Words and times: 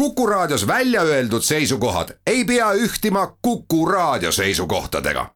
Kuku 0.00 0.26
Raadios 0.26 0.66
välja 0.66 1.02
öeldud 1.02 1.42
seisukohad 1.42 2.08
ei 2.26 2.44
pea 2.44 2.72
ühtima 2.72 3.36
Kuku 3.42 3.86
Raadio 3.86 4.32
seisukohtadega. 4.32 5.26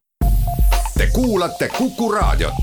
Te 0.99 1.07
kuulate 1.13 1.69
Kuku 1.69 2.13
Raadiot. 2.13 2.55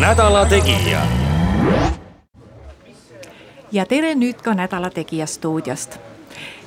nädala 0.00 0.46
Tegija. 0.46 1.06
ja 3.72 3.86
tere 3.86 4.14
nüüd 4.14 4.42
ka 4.42 4.54
Nädala 4.54 4.90
Tegija 4.90 5.26
stuudiost. 5.26 5.98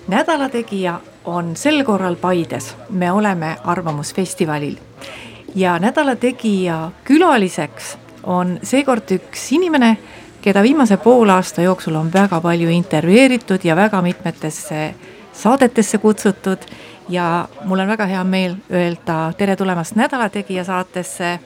nädala 0.08 0.50
Tegija 0.50 1.00
on 1.26 1.56
sel 1.56 1.84
korral 1.84 2.16
Paides, 2.16 2.76
me 2.90 3.12
oleme 3.12 3.58
Arvamusfestivalil 3.64 4.76
ja 5.56 5.80
Nädala 5.80 6.16
Tegija 6.16 6.92
külaliseks 7.04 8.03
on 8.24 8.60
seekord 8.64 9.12
üks 9.16 9.52
inimene, 9.56 9.98
keda 10.42 10.64
viimase 10.64 10.98
poolaasta 10.98 11.62
jooksul 11.62 11.96
on 11.96 12.12
väga 12.14 12.42
palju 12.42 12.70
intervjueeritud 12.70 13.64
ja 13.64 13.76
väga 13.76 14.02
mitmetesse 14.02 14.96
saadetesse 15.34 15.98
kutsutud. 15.98 16.58
ja 17.10 17.48
mul 17.66 17.80
on 17.80 17.88
väga 17.88 18.06
hea 18.06 18.24
meel 18.24 18.56
öelda 18.72 19.34
tere 19.38 19.56
tulemast 19.56 19.96
Nädala 19.96 20.30
Tegija 20.30 20.64
saatesse 20.64 21.40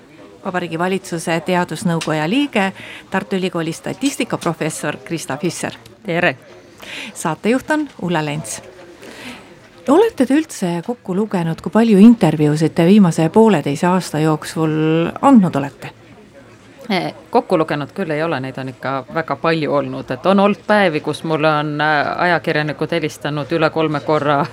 Vabariigi 0.45 0.79
Valitsuse 0.79 1.39
Teadusnõukoja 1.39 2.29
liige, 2.29 2.73
Tartu 3.09 3.35
Ülikooli 3.35 3.73
statistikaprofessor 3.73 4.97
Krista 5.03 5.37
Fisser. 5.37 5.73
tere! 6.05 6.37
saatejuht 7.13 7.71
on 7.71 7.89
Ulla 8.01 8.25
Lents 8.25 8.61
olete 9.91 10.25
te 10.25 10.35
üldse 10.35 10.81
kokku 10.85 11.15
lugenud, 11.15 11.61
kui 11.61 11.71
palju 11.71 11.99
intervjuusid 12.03 12.73
te 12.75 12.85
viimase 12.85 13.29
pooleteise 13.29 13.87
aasta 13.87 14.19
jooksul 14.19 15.07
andnud 15.21 15.55
olete? 15.55 15.91
Eh, 16.89 17.13
kokku 17.29 17.57
lugenud 17.57 17.89
küll 17.91 18.11
ei 18.15 18.21
ole, 18.23 18.39
neid 18.39 18.57
on 18.57 18.69
ikka 18.71 18.91
väga 19.13 19.35
palju 19.35 19.73
olnud, 19.75 20.11
et 20.11 20.25
on 20.25 20.39
olnud 20.39 20.61
päevi, 20.67 21.01
kus 21.03 21.23
mulle 21.27 21.49
on 21.51 21.81
äh, 21.83 22.11
ajakirjanikud 22.27 22.91
helistanud 22.95 23.51
üle 23.51 23.69
kolme 23.69 23.99
korra. 23.99 24.45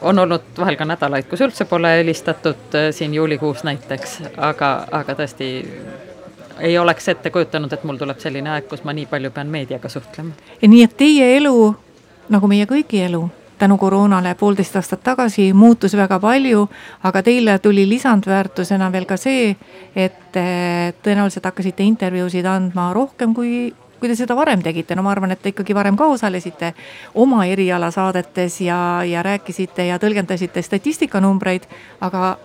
on 0.00 0.18
olnud 0.18 0.42
vahel 0.58 0.76
ka 0.76 0.84
nädalaid, 0.84 1.28
kus 1.28 1.40
üldse 1.44 1.64
pole 1.64 1.90
helistatud, 1.98 2.64
äh, 2.74 2.88
siin 2.90 3.14
juulikuus 3.14 3.64
näiteks, 3.68 4.16
aga, 4.36 4.86
aga 4.92 5.14
tõesti 5.20 5.50
ei 6.58 6.78
oleks 6.78 7.08
ette 7.08 7.30
kujutanud, 7.30 7.72
et 7.72 7.84
mul 7.84 8.00
tuleb 8.00 8.18
selline 8.18 8.50
aeg, 8.50 8.68
kus 8.68 8.84
ma 8.84 8.96
nii 8.96 9.06
palju 9.06 9.30
pean 9.30 9.52
meediaga 9.52 9.88
suhtlema. 9.88 10.32
nii 10.62 10.82
et 10.82 10.96
teie 10.96 11.36
elu, 11.36 11.74
nagu 12.28 12.48
meie 12.48 12.64
kõigi 12.64 13.04
elu 13.04 13.28
tänu 13.58 13.78
koroonale 13.78 14.34
poolteist 14.34 14.76
aastat 14.76 15.02
tagasi 15.04 15.52
muutus 15.52 15.96
väga 15.96 16.18
palju, 16.20 16.68
aga 17.02 17.22
teile 17.22 17.58
tuli 17.58 17.88
lisandväärtusena 17.88 18.92
veel 18.92 19.06
ka 19.08 19.16
see, 19.16 19.50
et 19.96 20.36
eh, 20.38 20.94
tõenäoliselt 21.02 21.46
hakkasite 21.50 21.82
intervjuusid 21.82 22.46
andma 22.46 22.92
rohkem, 22.96 23.34
kui, 23.34 23.74
kui 23.98 24.08
te 24.10 24.16
seda 24.18 24.36
varem 24.38 24.62
tegite, 24.62 24.96
no 24.96 25.04
ma 25.06 25.12
arvan, 25.14 25.34
et 25.34 25.42
te 25.42 25.52
ikkagi 25.52 25.76
varem 25.76 25.96
ka 25.98 26.06
osalesite 26.14 26.72
oma 27.14 27.44
erialasaadetes 27.50 28.60
ja, 28.66 28.80
ja 29.04 29.22
rääkisite 29.26 29.88
ja 29.90 29.98
tõlgendasite 30.02 30.62
statistikanumbreid, 30.62 31.66
aga 32.00 32.36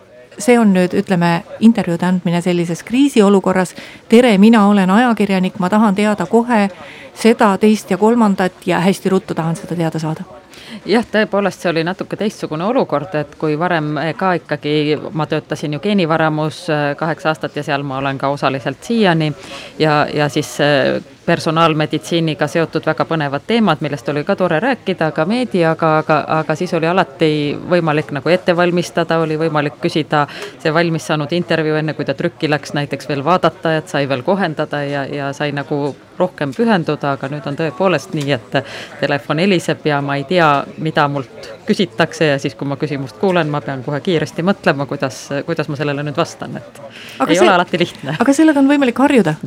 see 0.41 0.57
on 0.59 0.73
nüüd, 0.73 0.95
ütleme, 0.97 1.43
intervjuude 1.61 2.07
andmine 2.09 2.41
sellises 2.41 2.83
kriisiolukorras. 2.83 3.75
tere, 4.09 4.37
mina 4.37 4.67
olen 4.67 4.89
ajakirjanik, 4.89 5.59
ma 5.59 5.69
tahan 5.69 5.95
teada 5.95 6.25
kohe 6.25 6.69
seda, 7.13 7.57
teist 7.57 7.91
ja 7.91 7.97
kolmandat 7.97 8.65
ja 8.65 8.79
hästi 8.79 9.09
ruttu 9.09 9.35
tahan 9.37 9.55
seda 9.55 9.75
teada 9.75 9.99
saada 9.99 10.42
jah, 10.85 11.05
tõepoolest, 11.11 11.63
see 11.63 11.71
oli 11.71 11.83
natuke 11.87 12.17
teistsugune 12.19 12.65
olukord, 12.65 13.15
et 13.15 13.35
kui 13.39 13.57
varem 13.59 13.95
ka 14.17 14.33
ikkagi 14.39 14.97
ma 15.11 15.27
töötasin 15.29 15.77
ju 15.77 15.81
geenivaramus 15.83 16.65
äh, 16.69 16.85
kaheksa 16.99 17.33
aastat 17.33 17.55
ja 17.55 17.63
seal 17.63 17.83
ma 17.87 17.97
olen 18.01 18.17
ka 18.17 18.29
osaliselt 18.33 18.83
siiani. 18.83 19.33
Ja, 19.79 20.03
ja 20.13 20.29
siis 20.29 20.55
äh, 20.61 21.01
personaalmeditsiiniga 21.25 22.47
seotud 22.47 22.85
väga 22.85 23.05
põnevad 23.07 23.45
teemad, 23.47 23.81
millest 23.81 24.09
oli 24.11 24.23
ka 24.27 24.35
tore 24.35 24.59
rääkida 24.59 25.11
ka 25.15 25.25
meediaga, 25.25 25.97
aga, 26.01 26.19
aga 26.39 26.55
siis 26.59 26.73
oli 26.73 26.87
alati 26.87 27.29
võimalik 27.69 28.11
nagu 28.15 28.29
ette 28.29 28.55
valmistada, 28.57 29.19
oli 29.23 29.37
võimalik 29.39 29.79
küsida 29.83 30.25
see 30.59 30.73
valmis 30.73 31.07
saanud 31.07 31.31
intervjuu, 31.31 31.77
enne 31.79 31.95
kui 31.97 32.05
ta 32.05 32.13
trükki 32.17 32.49
läks, 32.51 32.73
näiteks 32.75 33.09
veel 33.09 33.23
vaadata, 33.25 33.77
et 33.77 33.91
sai 33.91 34.09
veel 34.09 34.23
kohendada 34.23 34.83
ja, 34.83 35.05
ja 35.07 35.31
sai 35.33 35.51
nagu 35.55 35.95
rohkem 36.19 36.53
pühenduda, 36.53 37.15
aga 37.17 37.29
nüüd 37.31 37.47
on 37.49 37.57
tõepoolest 37.57 38.13
nii, 38.13 38.31
et 38.35 38.57
telefon 38.99 39.41
heliseb 39.41 39.85
ja 39.87 40.01
ma 40.05 40.19
ei 40.19 40.27
tea, 40.29 40.49
mida 40.77 41.07
mult 41.09 41.51
küsitakse 41.67 42.33
ja 42.33 42.39
siis, 42.39 42.55
kui 42.59 42.67
ma 42.69 42.77
küsimust 42.79 43.17
kuulen, 43.21 43.49
ma 43.49 43.63
pean 43.65 43.83
kohe 43.85 44.01
kiiresti 44.03 44.45
mõtlema, 44.45 44.85
kuidas, 44.89 45.25
kuidas 45.47 45.71
ma 45.71 45.79
sellele 45.79 46.05
nüüd 46.05 46.17
vastan, 46.19 46.59
et 46.59 46.81
aga 47.19 47.31
ei 47.31 47.37
see, 47.39 47.45
ole 47.47 47.55
alati 47.55 47.79
lihtne. 47.79 48.17
aga 48.19 48.35
sellega 48.35 48.61
on 48.61 48.69
võimalik 48.69 48.99
harjuda 48.99 49.37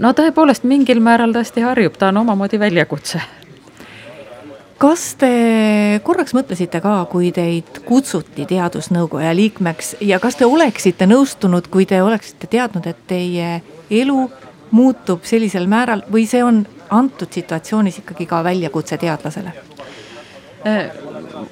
no 0.00 0.12
tõepoolest 0.16 0.66
mingil 0.68 1.00
määral 1.02 1.34
tõesti 1.34 1.64
harjub, 1.64 1.96
ta 1.98 2.08
on 2.12 2.22
omamoodi 2.22 2.58
väljakutse. 2.60 3.20
kas 4.78 5.14
te 5.16 6.00
korraks 6.04 6.34
mõtlesite 6.36 6.80
ka, 6.84 7.06
kui 7.10 7.32
teid 7.32 7.80
kutsuti 7.84 8.44
teadusnõukoja 8.46 9.32
liikmeks 9.34 9.96
ja 10.00 10.20
kas 10.20 10.36
te 10.36 10.46
oleksite 10.46 11.06
nõustunud, 11.06 11.70
kui 11.70 11.86
te 11.86 12.02
oleksite 12.02 12.46
teadnud, 12.46 12.86
et 12.86 13.06
teie 13.06 13.62
elu 13.90 14.30
muutub 14.70 15.24
sellisel 15.24 15.66
määral 15.66 16.04
või 16.12 16.26
see 16.28 16.44
on 16.44 16.66
antud 16.90 17.32
situatsioonis 17.32 17.98
ikkagi 18.04 18.26
ka 18.26 18.44
väljakutse 18.44 18.98
teadlasele? 18.98 19.52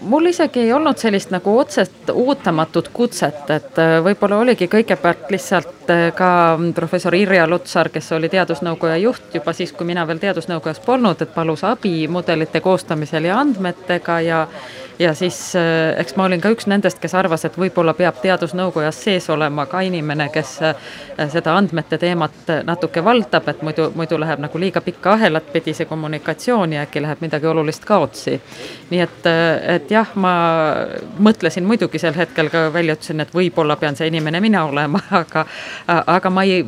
Mul 0.01 0.27
isegi 0.31 0.61
ei 0.61 0.73
olnud 0.73 0.99
sellist 1.01 1.31
nagu 1.35 1.57
otsest 1.59 2.11
ootamatut 2.13 2.89
kutset, 2.93 3.51
et 3.51 3.81
äh, 3.81 3.97
võib-olla 4.05 4.39
oligi 4.45 4.69
kõigepealt 4.71 5.31
lihtsalt 5.33 5.91
äh, 5.93 6.07
ka 6.17 6.31
professor 6.77 7.15
Irja 7.17 7.47
Lutsar, 7.49 7.91
kes 7.93 8.13
oli 8.17 8.29
teadusnõukoja 8.33 8.97
juht 9.03 9.35
juba 9.35 9.53
siis, 9.57 9.73
kui 9.73 9.89
mina 9.89 10.07
veel 10.07 10.23
teadusnõukojas 10.23 10.81
polnud, 10.85 11.23
et 11.23 11.35
palus 11.35 11.65
abi 11.65 12.09
mudelite 12.09 12.61
koostamisel 12.65 13.31
ja 13.31 13.39
andmetega 13.43 14.21
ja 14.25 14.47
ja 14.99 15.15
siis 15.15 15.57
äh, 15.57 16.01
eks 16.01 16.17
ma 16.17 16.25
olin 16.29 16.41
ka 16.41 16.51
üks 16.55 16.67
nendest, 16.71 17.01
kes 17.03 17.15
arvas, 17.15 17.45
et 17.45 17.57
võib-olla 17.59 17.95
peab 17.99 18.21
teadusnõukojas 18.23 19.01
sees 19.07 19.29
olema 19.31 19.67
ka 19.67 19.81
inimene, 19.87 20.29
kes 20.35 20.53
äh, 20.63 20.75
seda 21.33 21.57
andmete 21.59 21.99
teemat 21.99 22.53
natuke 22.67 23.05
valdab, 23.05 23.49
et 23.51 23.63
muidu, 23.67 23.91
muidu 23.95 24.19
läheb 24.21 24.43
nagu 24.45 24.61
liiga 24.61 24.81
pikka 24.85 25.15
ahelat 25.19 25.51
pidi 25.53 25.75
see 25.75 25.89
kommunikatsioon 25.91 26.77
ja 26.77 26.85
äkki 26.87 27.03
läheb 27.03 27.23
midagi 27.25 27.47
olulist 27.51 27.85
kaotsi. 27.85 28.41
nii 28.91 29.01
et, 29.01 29.27
äh, 29.27 29.75
et 29.77 29.91
jah, 29.91 30.15
ma 30.15 30.35
mõtlesin 31.19 31.67
muidugi 31.67 31.99
sel 31.99 32.15
hetkel 32.17 32.51
ka 32.51 32.69
välja, 32.73 32.95
ütlesin, 32.99 33.21
et 33.25 33.35
võib-olla 33.35 33.77
pean 33.77 33.97
see 33.97 34.09
inimene 34.13 34.41
mina 34.41 34.65
olema, 34.65 35.01
aga 35.23 35.47
aga 35.87 36.31
ma 36.31 36.45
ei, 36.47 36.63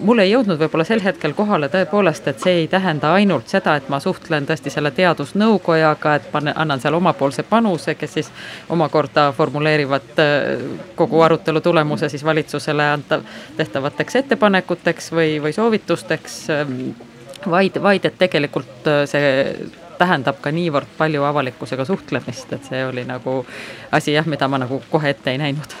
mul 0.00 0.24
ei 0.24 0.30
jõudnud 0.30 0.60
võib-olla 0.60 0.84
sel 0.88 1.02
hetkel 1.04 1.34
kohale 1.36 1.68
tõepoolest, 1.72 2.28
et 2.30 2.40
see 2.40 2.62
ei 2.62 2.68
tähenda 2.72 3.12
ainult 3.14 3.48
seda, 3.52 3.76
et 3.76 3.88
ma 3.92 4.00
suhtlen 4.00 4.46
tõesti 4.48 4.72
selle 4.72 4.90
teadusnõukojaga, 4.96 6.14
et 6.16 6.30
panen, 6.32 6.56
annan 6.56 6.80
seal 6.80 6.96
omapoolse 6.96 7.42
panuse, 7.42 7.65
panuse, 7.66 7.94
kes 7.94 8.14
siis 8.14 8.30
omakorda 8.68 9.32
formuleerivad 9.32 10.18
äh, 10.18 10.62
kogu 10.94 11.20
arutelu 11.20 11.60
tulemuse 11.60 12.08
siis 12.08 12.24
valitsusele 12.24 12.90
antav, 12.90 13.24
tehtavateks 13.56 14.16
ettepanekuteks 14.16 15.12
või, 15.12 15.42
või 15.42 15.52
soovitusteks. 15.52 16.38
Ähm, 16.50 16.78
vaid, 17.50 17.82
vaid 17.82 18.04
et 18.04 18.18
tegelikult 18.18 18.86
äh, 18.86 19.02
see 19.10 19.34
tähendab 19.98 20.38
ka 20.44 20.52
niivõrd 20.52 20.88
palju 20.98 21.24
avalikkusega 21.24 21.84
suhtlemist, 21.84 22.52
et 22.52 22.64
see 22.68 22.84
oli 22.86 23.04
nagu 23.08 23.40
asi 23.92 24.12
jah, 24.12 24.26
mida 24.26 24.48
ma 24.48 24.60
nagu 24.62 24.82
kohe 24.90 25.10
ette 25.10 25.32
ei 25.32 25.40
näinud 25.40 25.74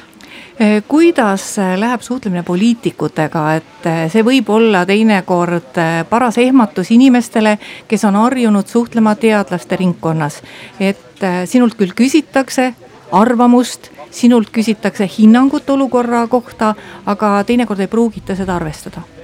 kuidas 0.88 1.56
läheb 1.76 2.00
suhtlemine 2.00 2.42
poliitikutega, 2.42 3.42
et 3.54 3.88
see 4.12 4.22
võib 4.24 4.48
olla 4.50 4.86
teinekord 4.88 5.76
paras 6.08 6.38
ehmatus 6.40 6.90
inimestele, 6.96 7.58
kes 7.88 8.04
on 8.08 8.16
harjunud 8.16 8.66
suhtlema 8.66 9.14
teadlaste 9.20 9.76
ringkonnas. 9.76 10.42
et 10.80 11.26
sinult 11.44 11.74
küll 11.74 11.92
küsitakse 11.96 12.74
arvamust, 13.12 13.90
sinult 14.10 14.48
küsitakse 14.50 15.10
hinnangut 15.18 15.70
olukorra 15.70 16.26
kohta, 16.26 16.74
aga 17.06 17.44
teinekord 17.44 17.80
ei 17.80 17.92
pruugita 17.92 18.36
seda 18.36 18.56
arvestada 18.56 19.15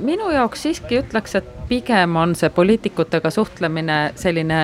minu 0.00 0.30
jaoks 0.32 0.62
siiski 0.62 1.02
ütleks, 1.02 1.36
et 1.36 1.48
pigem 1.68 2.16
on 2.16 2.34
see 2.36 2.50
poliitikutega 2.50 3.30
suhtlemine 3.30 3.98
selline 4.16 4.62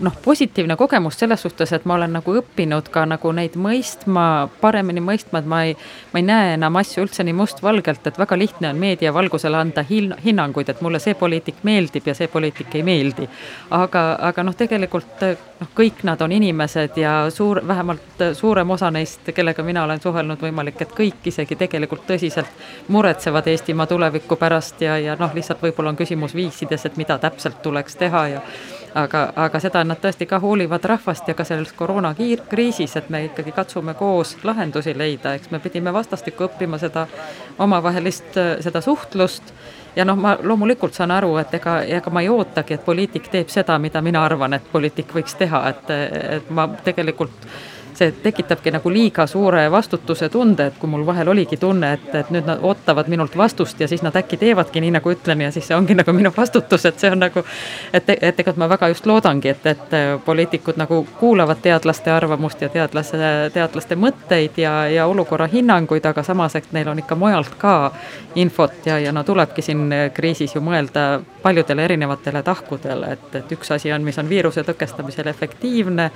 noh, 0.00 0.16
positiivne 0.24 0.76
kogemus 0.76 1.18
selles 1.18 1.42
suhtes, 1.42 1.72
et 1.72 1.84
ma 1.84 1.94
olen 1.94 2.12
nagu 2.16 2.34
õppinud 2.40 2.88
ka 2.92 3.04
nagu 3.08 3.32
neid 3.36 3.56
mõistma, 3.60 4.48
paremini 4.60 5.02
mõistma, 5.04 5.42
et 5.42 5.48
ma 5.50 5.62
ei, 5.68 5.74
ma 6.12 6.20
ei 6.20 6.26
näe 6.26 6.54
enam 6.56 6.76
asju 6.80 7.04
üldse 7.04 7.24
nii 7.26 7.36
mustvalgelt, 7.36 8.06
et 8.06 8.18
väga 8.18 8.38
lihtne 8.38 8.70
on 8.72 8.80
meedia 8.80 9.12
valgusel 9.14 9.56
anda 9.58 9.84
hin-, 9.86 10.14
hinnanguid, 10.24 10.72
et 10.72 10.80
mulle 10.84 11.00
see 11.02 11.14
poliitik 11.18 11.62
meeldib 11.68 12.08
ja 12.08 12.16
see 12.16 12.28
poliitik 12.32 12.74
ei 12.78 12.84
meeldi. 12.86 13.28
aga, 13.76 14.04
aga 14.30 14.44
noh, 14.46 14.56
tegelikult 14.56 15.24
noh, 15.60 15.72
kõik 15.76 16.04
nad 16.08 16.20
on 16.24 16.32
inimesed 16.32 16.96
ja 17.00 17.14
suur, 17.30 17.60
vähemalt 17.66 18.24
suurem 18.36 18.70
osa 18.70 18.90
neist, 18.90 19.32
kellega 19.34 19.62
mina 19.62 19.84
olen 19.84 20.00
suhelnud, 20.00 20.40
võimalik, 20.40 20.80
et 20.80 20.96
kõik 20.96 21.28
isegi 21.32 21.56
tegelikult 21.56 22.06
tõsiselt 22.08 22.88
muretsevad 22.88 23.48
Eestimaa 23.50 23.86
tuleviku 23.90 24.29
pärast 24.36 24.80
ja, 24.80 24.98
ja 24.98 25.16
noh, 25.18 25.32
lihtsalt 25.34 25.62
võib-olla 25.62 25.92
on 25.94 25.98
küsimus 25.98 26.34
viisides, 26.34 26.86
et 26.86 26.96
mida 27.00 27.18
täpselt 27.18 27.62
tuleks 27.62 27.96
teha 27.96 28.26
ja 28.28 28.42
aga, 28.94 29.24
aga 29.36 29.60
seda 29.62 29.82
nad 29.84 30.00
tõesti 30.02 30.26
ka 30.30 30.40
hoolivad 30.42 30.84
rahvast 30.84 31.28
ja 31.28 31.34
ka 31.34 31.44
selles 31.44 31.72
koroonakriisis, 31.76 32.96
et 32.96 33.10
me 33.10 33.24
ikkagi 33.28 33.52
katsume 33.56 33.94
koos 33.94 34.36
lahendusi 34.44 34.94
leida, 34.98 35.34
eks 35.34 35.50
me 35.50 35.60
pidime 35.62 35.92
vastastikku 35.92 36.48
õppima 36.48 36.78
seda 36.78 37.06
omavahelist, 37.58 38.38
seda 38.60 38.80
suhtlust 38.84 39.54
ja 39.96 40.04
noh, 40.04 40.18
ma 40.18 40.36
loomulikult 40.42 40.94
saan 40.94 41.10
aru, 41.14 41.34
et 41.42 41.54
ega, 41.54 41.80
ega 41.82 42.10
ma 42.10 42.22
ei 42.24 42.30
ootagi, 42.30 42.74
et 42.76 42.84
poliitik 42.84 43.28
teeb 43.30 43.50
seda, 43.50 43.78
mida 43.78 44.02
mina 44.02 44.24
arvan, 44.24 44.54
et 44.58 44.72
poliitik 44.72 45.14
võiks 45.14 45.36
teha, 45.38 45.64
et, 45.74 45.92
et 46.38 46.50
ma 46.54 46.68
tegelikult 46.84 47.50
see 48.00 48.12
tekitabki 48.22 48.72
nagu 48.72 48.90
liiga 48.92 49.26
suure 49.28 49.66
vastutuse 49.72 50.28
tunde, 50.32 50.66
et 50.70 50.78
kui 50.80 50.88
mul 50.90 51.04
vahel 51.06 51.28
oligi 51.28 51.58
tunne, 51.60 51.92
et, 51.96 52.08
et 52.16 52.30
nüüd 52.32 52.48
nad 52.48 52.62
ootavad 52.64 53.10
minult 53.12 53.36
vastust 53.36 53.80
ja 53.80 53.88
siis 53.88 54.02
nad 54.02 54.16
äkki 54.16 54.38
teevadki 54.40 54.80
nii, 54.80 54.94
nagu 54.96 55.12
ütlen 55.12 55.44
ja 55.44 55.50
siis 55.52 55.68
see 55.68 55.76
ongi 55.76 55.96
nagu 55.98 56.14
minu 56.16 56.32
vastutus, 56.36 56.86
et 56.88 56.98
see 57.02 57.10
on 57.12 57.20
nagu. 57.26 57.44
et, 57.92 58.08
et 58.08 58.36
tegelikult 58.36 58.60
ma 58.60 58.68
väga 58.72 58.90
just 58.94 59.06
loodangi, 59.06 59.52
et, 59.52 59.66
et 59.66 59.96
poliitikud 60.24 60.80
nagu 60.80 61.02
kuulavad 61.20 61.60
teadlaste 61.62 62.12
arvamust 62.12 62.62
ja 62.64 62.68
teadlase, 62.72 63.20
teadlaste 63.54 63.96
mõtteid 63.96 64.60
ja, 64.60 64.74
ja 64.88 65.06
olukorra 65.06 65.48
hinnanguid, 65.52 66.06
aga 66.06 66.24
samas, 66.26 66.56
et 66.56 66.72
neil 66.72 66.88
on 66.88 66.98
ikka 67.02 67.18
mujalt 67.20 67.56
ka 67.60 67.74
infot 68.34 68.86
ja, 68.86 68.98
ja 68.98 69.12
no 69.12 69.24
tulebki 69.26 69.62
siin 69.62 69.88
kriisis 70.14 70.54
ju 70.56 70.64
mõelda 70.64 71.20
paljudele 71.42 71.84
erinevatele 71.84 72.42
tahkudele, 72.42 73.16
et, 73.16 73.34
et 73.42 73.56
üks 73.56 73.74
asi 73.76 73.92
on, 73.92 74.04
mis 74.04 74.18
on 74.18 74.28
viiruse 74.28 74.64
tõkestamisel 74.64 75.28
efektiivne 75.32 76.10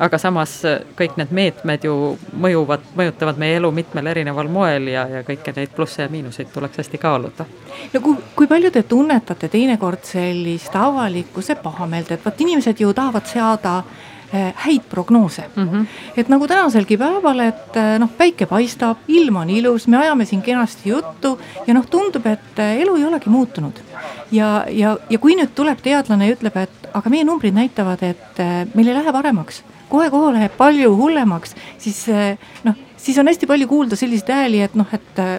aga 0.00 0.18
samas 0.20 0.54
kõik 0.98 1.18
need 1.20 1.29
meetmed 1.34 1.84
ju 1.84 1.94
mõjuvad, 2.40 2.84
mõjutavad 2.96 3.40
meie 3.40 3.56
elu 3.60 3.70
mitmel 3.74 4.10
erineval 4.12 4.50
moel 4.52 4.90
ja, 4.92 5.06
ja 5.08 5.24
kõiki 5.26 5.54
neid 5.56 5.72
plusse 5.76 6.04
ja 6.04 6.12
miinuseid 6.12 6.52
tuleks 6.54 6.82
hästi 6.82 7.00
kaaluda. 7.00 7.46
no 7.92 8.00
kui, 8.04 8.16
kui 8.36 8.48
palju 8.50 8.70
te 8.70 8.82
tunnetate 8.82 9.48
teinekord 9.48 10.04
sellist 10.04 10.76
avalikkuse 10.76 11.56
pahameelt, 11.62 12.12
et 12.12 12.24
vot 12.24 12.40
inimesed 12.46 12.80
ju 12.80 12.92
tahavad 12.96 13.26
seada 13.30 13.76
eh, 14.32 14.52
häid 14.66 14.88
prognoose 14.90 15.44
mm. 15.54 15.68
-hmm. 15.68 15.86
et 16.16 16.28
nagu 16.28 16.48
tänaselgi 16.48 16.98
päeval, 16.98 17.40
et 17.40 17.76
eh, 17.76 17.98
noh, 17.98 18.10
päike 18.18 18.46
paistab, 18.46 19.06
ilm 19.08 19.36
on 19.36 19.50
ilus, 19.50 19.88
me 19.88 19.96
ajame 19.96 20.24
siin 20.24 20.42
kenasti 20.42 20.90
juttu 20.90 21.38
ja 21.66 21.74
noh, 21.74 21.86
tundub, 21.86 22.26
et 22.26 22.58
eh, 22.58 22.82
elu 22.82 22.96
ei 22.96 23.04
olegi 23.04 23.30
muutunud. 23.30 23.82
ja, 24.32 24.64
ja, 24.68 24.96
ja 25.10 25.18
kui 25.18 25.36
nüüd 25.36 25.54
tuleb 25.54 25.78
teadlane 25.82 26.28
ja 26.28 26.36
ütleb, 26.36 26.56
et 26.56 26.94
aga 26.94 27.10
meie 27.10 27.24
numbrid 27.24 27.54
näitavad, 27.54 28.02
et 28.02 28.38
meil 28.74 28.88
ei 28.88 28.94
lähe 28.94 29.12
paremaks 29.12 29.62
kohe-kohe 29.90 30.34
läheb 30.36 30.56
palju 30.58 30.94
hullemaks, 30.96 31.54
siis 31.78 32.02
eh, 32.08 32.38
noh, 32.66 32.78
siis 33.00 33.18
on 33.20 33.30
hästi 33.30 33.48
palju 33.50 33.68
kuulda 33.70 33.98
selliseid 33.98 34.32
hääli, 34.34 34.62
et 34.66 34.76
noh, 34.78 34.88
et 34.96 35.22
eh, 35.22 35.36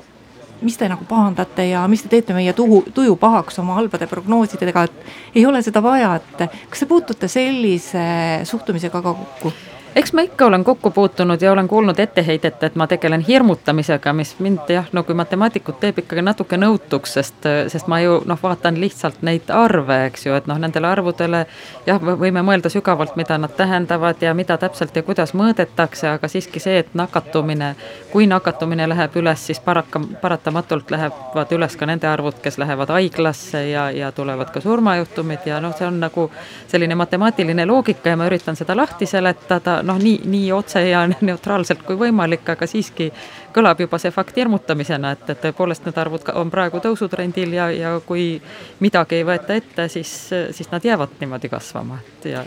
mis 0.61 0.77
te 0.77 0.89
nagu 0.91 1.05
pahandate 1.09 1.65
ja 1.71 1.83
mis 1.89 2.03
te 2.03 2.11
teete 2.11 2.35
meie 2.37 2.53
tuhu, 2.53 2.83
tuju 2.93 3.15
pahaks 3.21 3.59
oma 3.63 3.79
halbade 3.79 4.07
prognoosidega, 4.11 4.85
et 4.87 5.37
ei 5.41 5.45
ole 5.49 5.63
seda 5.65 5.81
vaja, 5.83 6.13
et 6.19 6.45
kas 6.69 6.83
te 6.83 6.89
puutute 6.89 7.29
sellise 7.31 8.03
suhtumisega 8.49 9.01
ka 9.01 9.13
kokku? 9.13 9.53
Eks 9.95 10.13
ma 10.13 10.21
ikka 10.21 10.45
olen 10.45 10.63
kokku 10.63 10.91
puutunud 10.91 11.41
ja 11.41 11.51
olen 11.51 11.67
kuulnud 11.67 11.99
etteheidet, 11.99 12.63
et 12.63 12.75
ma 12.75 12.87
tegelen 12.87 13.21
hirmutamisega, 13.21 14.13
mis 14.13 14.35
mind 14.39 14.69
jah, 14.69 14.85
no 14.91 15.03
kui 15.03 15.15
matemaatikut 15.15 15.79
teeb 15.79 15.99
ikkagi 15.99 16.21
natuke 16.23 16.57
nõutuks, 16.57 17.15
sest, 17.17 17.47
sest 17.67 17.89
ma 17.91 17.99
ju 17.99 18.21
noh, 18.25 18.39
vaatan 18.43 18.79
lihtsalt 18.79 19.21
neid 19.27 19.51
arve, 19.51 20.05
eks 20.07 20.25
ju, 20.25 20.35
et 20.37 20.47
noh, 20.47 20.59
nendele 20.61 20.87
arvudele 20.87 21.43
jah, 21.87 21.99
võime 21.99 22.43
mõelda 22.47 22.71
sügavalt, 22.71 23.17
mida 23.19 23.37
nad 23.37 23.55
tähendavad 23.57 24.23
ja 24.23 24.33
mida 24.33 24.57
täpselt 24.61 24.95
ja 24.95 25.03
kuidas 25.03 25.35
mõõdetakse, 25.35 26.07
aga 26.15 26.31
siiski 26.31 26.63
see, 26.63 26.79
et 26.85 26.95
nakatumine, 26.95 27.73
kui 28.13 28.27
nakatumine 28.31 28.87
läheb 28.89 29.19
üles, 29.19 29.45
siis 29.51 29.59
paraka, 29.59 29.99
paratamatult 30.21 30.91
lähevad 30.91 31.51
üles 31.51 31.75
ka 31.75 31.89
nende 31.89 32.07
arvud, 32.07 32.39
kes 32.43 32.57
lähevad 32.63 32.95
haiglasse 32.95 33.65
ja, 33.69 33.89
ja 33.91 34.11
tulevad 34.15 34.53
ka 34.55 34.63
surmajuhtumid 34.63 35.51
ja 35.51 35.59
noh, 35.59 35.75
see 35.77 35.87
on 35.87 35.99
nagu 35.99 36.29
selline 36.71 36.95
matemaatiline 36.95 37.67
loogika 37.67 38.15
ja 38.15 38.19
ma 38.19 38.31
üritan 38.31 38.55
seda 38.55 38.77
lahti 38.77 39.05
seletada 39.09 39.80
noh, 39.83 39.99
nii, 40.01 40.21
nii 40.31 40.51
otse 40.55 40.83
ja 40.89 41.03
neutraalselt 41.29 41.83
kui 41.87 41.99
võimalik, 41.99 42.47
aga 42.55 42.67
siiski 42.67 43.11
kõlab 43.55 43.83
juba 43.83 43.99
see 44.01 44.13
fakt 44.15 44.37
hirmutamisena, 44.39 45.13
et, 45.17 45.29
et 45.29 45.45
tõepoolest 45.45 45.85
need 45.87 46.01
arvud 46.01 46.33
on 46.39 46.51
praegu 46.53 46.81
tõusutrendil 46.83 47.55
ja, 47.57 47.69
ja 47.75 47.93
kui 48.05 48.33
midagi 48.79 49.19
ei 49.19 49.27
võeta 49.27 49.57
ette, 49.57 49.87
siis, 49.91 50.11
siis 50.55 50.71
nad 50.71 50.85
jäävad 50.85 51.19
niimoodi 51.19 51.51
kasvama, 51.51 51.99
et 52.01 52.29
ja 52.31 52.45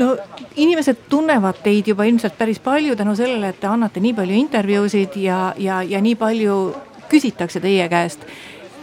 no 0.00 0.14
inimesed 0.56 1.06
tunnevad 1.10 1.60
teid 1.62 1.88
juba 1.92 2.06
ilmselt 2.08 2.36
päris 2.38 2.58
palju 2.62 2.96
tänu 2.96 3.14
sellele, 3.18 3.52
et 3.52 3.60
te 3.60 3.70
annate 3.70 4.02
nii 4.02 4.14
palju 4.16 4.40
intervjuusid 4.40 5.16
ja, 5.22 5.38
ja, 5.58 5.82
ja 5.86 6.00
nii 6.02 6.16
palju 6.18 6.58
küsitakse 7.10 7.62
teie 7.62 7.88
käest. 7.88 8.26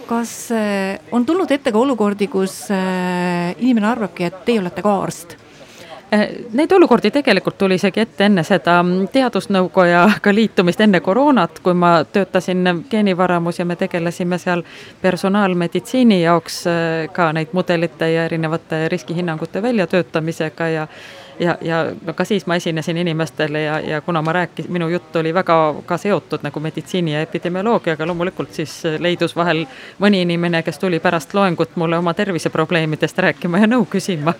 kas 0.07 0.51
äh, 0.51 0.99
on 1.11 1.25
tulnud 1.25 1.51
ette 1.51 1.71
ka 1.71 1.79
olukordi, 1.79 2.27
kus 2.27 2.65
äh, 2.71 3.55
inimene 3.59 3.87
arvabki, 3.87 4.27
et 4.27 4.43
teie 4.45 4.59
olete 4.59 4.83
ka 4.83 4.95
arst? 5.03 5.37
Eh, 6.11 6.29
neid 6.51 6.71
olukordi 6.75 7.07
tegelikult 7.11 7.55
tuli 7.57 7.77
isegi 7.79 8.01
ette 8.03 8.25
enne 8.27 8.43
seda 8.43 8.73
mm, 8.83 9.05
teadusnõukojaga 9.13 10.33
liitumist, 10.35 10.81
enne 10.83 10.99
koroonat, 10.99 11.61
kui 11.63 11.71
ma 11.71 11.93
töötasin 12.03 12.67
geenivaramus 12.91 13.61
ja 13.61 13.65
me 13.65 13.77
tegelesime 13.79 14.35
seal 14.41 14.65
personaalmeditsiini 15.01 16.17
jaoks 16.25 16.57
eh, 16.67 17.07
ka 17.15 17.29
neid 17.31 17.55
mudelite 17.55 18.11
ja 18.11 18.25
erinevate 18.27 18.89
riskihinnangute 18.91 19.63
väljatöötamisega 19.63 20.67
ja 20.73 20.87
ja, 21.41 21.57
ja 21.61 21.85
no 22.05 22.13
ka 22.13 22.25
siis 22.25 22.45
ma 22.45 22.55
esinesin 22.55 22.97
inimestele 22.97 23.61
ja, 23.61 23.79
ja 23.79 24.01
kuna 24.01 24.21
ma 24.21 24.33
rääkisin, 24.33 24.71
minu 24.71 24.87
jutt 24.89 25.15
oli 25.15 25.33
väga 25.33 25.57
ka 25.85 25.97
seotud 25.97 26.43
nagu 26.43 26.59
meditsiini 26.59 27.13
ja 27.13 27.21
epidemioloogiaga, 27.21 28.07
loomulikult 28.07 28.53
siis 28.53 28.75
leidus 28.99 29.35
vahel 29.35 29.65
mõni 29.99 30.21
inimene, 30.25 30.63
kes 30.63 30.79
tuli 30.79 30.99
pärast 30.99 31.33
loengut 31.33 31.75
mulle 31.75 31.97
oma 31.97 32.13
terviseprobleemidest 32.13 33.17
rääkima 33.17 33.63
ja 33.63 33.69
nõu 33.69 33.85
küsima. 33.89 34.33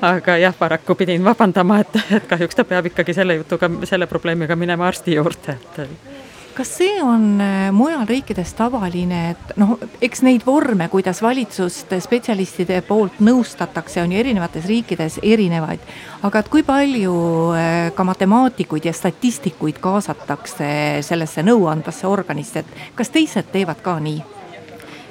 aga 0.00 0.36
jah, 0.36 0.54
paraku 0.58 0.94
pidin 0.94 1.24
vabandama, 1.24 1.80
et, 1.80 1.98
et 2.10 2.28
kahjuks 2.28 2.54
ta 2.54 2.64
peab 2.64 2.86
ikkagi 2.92 3.14
selle 3.14 3.40
jutuga, 3.40 3.70
selle 3.84 4.06
probleemiga 4.06 4.56
minema 4.56 4.86
arsti 4.88 5.18
juurde, 5.18 5.58
et 5.58 6.23
kas 6.54 6.76
see 6.78 7.02
on 7.02 7.40
äh, 7.40 7.72
mujal 7.72 8.06
riikides 8.06 8.54
tavaline, 8.54 9.20
et 9.34 9.54
noh, 9.60 9.74
eks 10.02 10.22
neid 10.22 10.44
vorme, 10.46 10.86
kuidas 10.92 11.20
valitsuste 11.22 11.98
spetsialistide 12.02 12.80
poolt 12.86 13.18
nõustatakse, 13.24 14.02
on 14.02 14.14
ju 14.14 14.20
erinevates 14.22 14.66
riikides 14.70 15.18
erinevaid. 15.22 15.82
aga 16.22 16.38
et 16.38 16.48
kui 16.48 16.62
palju 16.62 17.16
äh, 17.54 17.90
ka 17.94 18.04
matemaatikuid 18.04 18.84
ja 18.84 18.92
statistikuid 18.92 19.80
kaasatakse 19.82 21.02
sellesse 21.02 21.42
nõuandvasse 21.42 22.06
organisse, 22.06 22.62
et 22.62 22.94
kas 22.94 23.10
teised 23.10 23.50
teevad 23.52 23.82
ka 23.82 23.98
nii? 24.00 24.22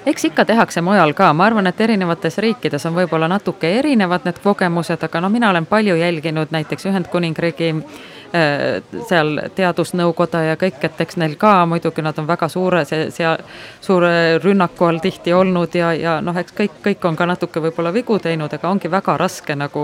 eks 0.05 0.25
ikka 0.31 0.45
tehakse 0.45 0.81
mujal 0.81 1.13
ka, 1.13 1.33
ma 1.33 1.45
arvan, 1.47 1.67
et 1.67 1.81
erinevates 1.81 2.37
riikides 2.37 2.85
on 2.87 2.95
võib-olla 2.95 3.27
natuke 3.27 3.69
erinevad 3.79 4.25
need 4.25 4.39
kogemused, 4.43 5.03
aga 5.03 5.21
no 5.21 5.29
mina 5.29 5.51
olen 5.51 5.65
palju 5.65 5.95
jälginud 5.95 6.51
näiteks 6.51 6.91
Ühendkuningriigi 6.91 7.71
Äh, 7.73 8.12
seal 8.33 9.35
teadusnõukoda 9.55 10.39
ja 10.47 10.55
kõik, 10.57 10.79
et 10.87 11.01
eks 11.05 11.19
neil 11.21 11.35
ka 11.37 11.51
muidugi 11.69 12.01
nad 12.01 12.17
on 12.17 12.25
väga 12.25 12.47
suure, 12.49 12.81
see, 12.89 13.11
sea-, 13.13 13.37
suure 13.81 14.39
rünnaku 14.41 14.87
all 14.89 15.01
tihti 15.03 15.35
olnud 15.37 15.75
ja, 15.77 15.91
ja 15.93 16.15
noh, 16.25 16.37
eks 16.41 16.55
kõik, 16.57 16.79
kõik 16.87 17.05
on 17.05 17.19
ka 17.19 17.27
natuke 17.29 17.61
võib-olla 17.61 17.93
vigu 17.93 18.17
teinud, 18.19 18.53
aga 18.53 18.71
ongi 18.73 18.89
väga 18.89 19.17
raske 19.21 19.55
nagu 19.55 19.83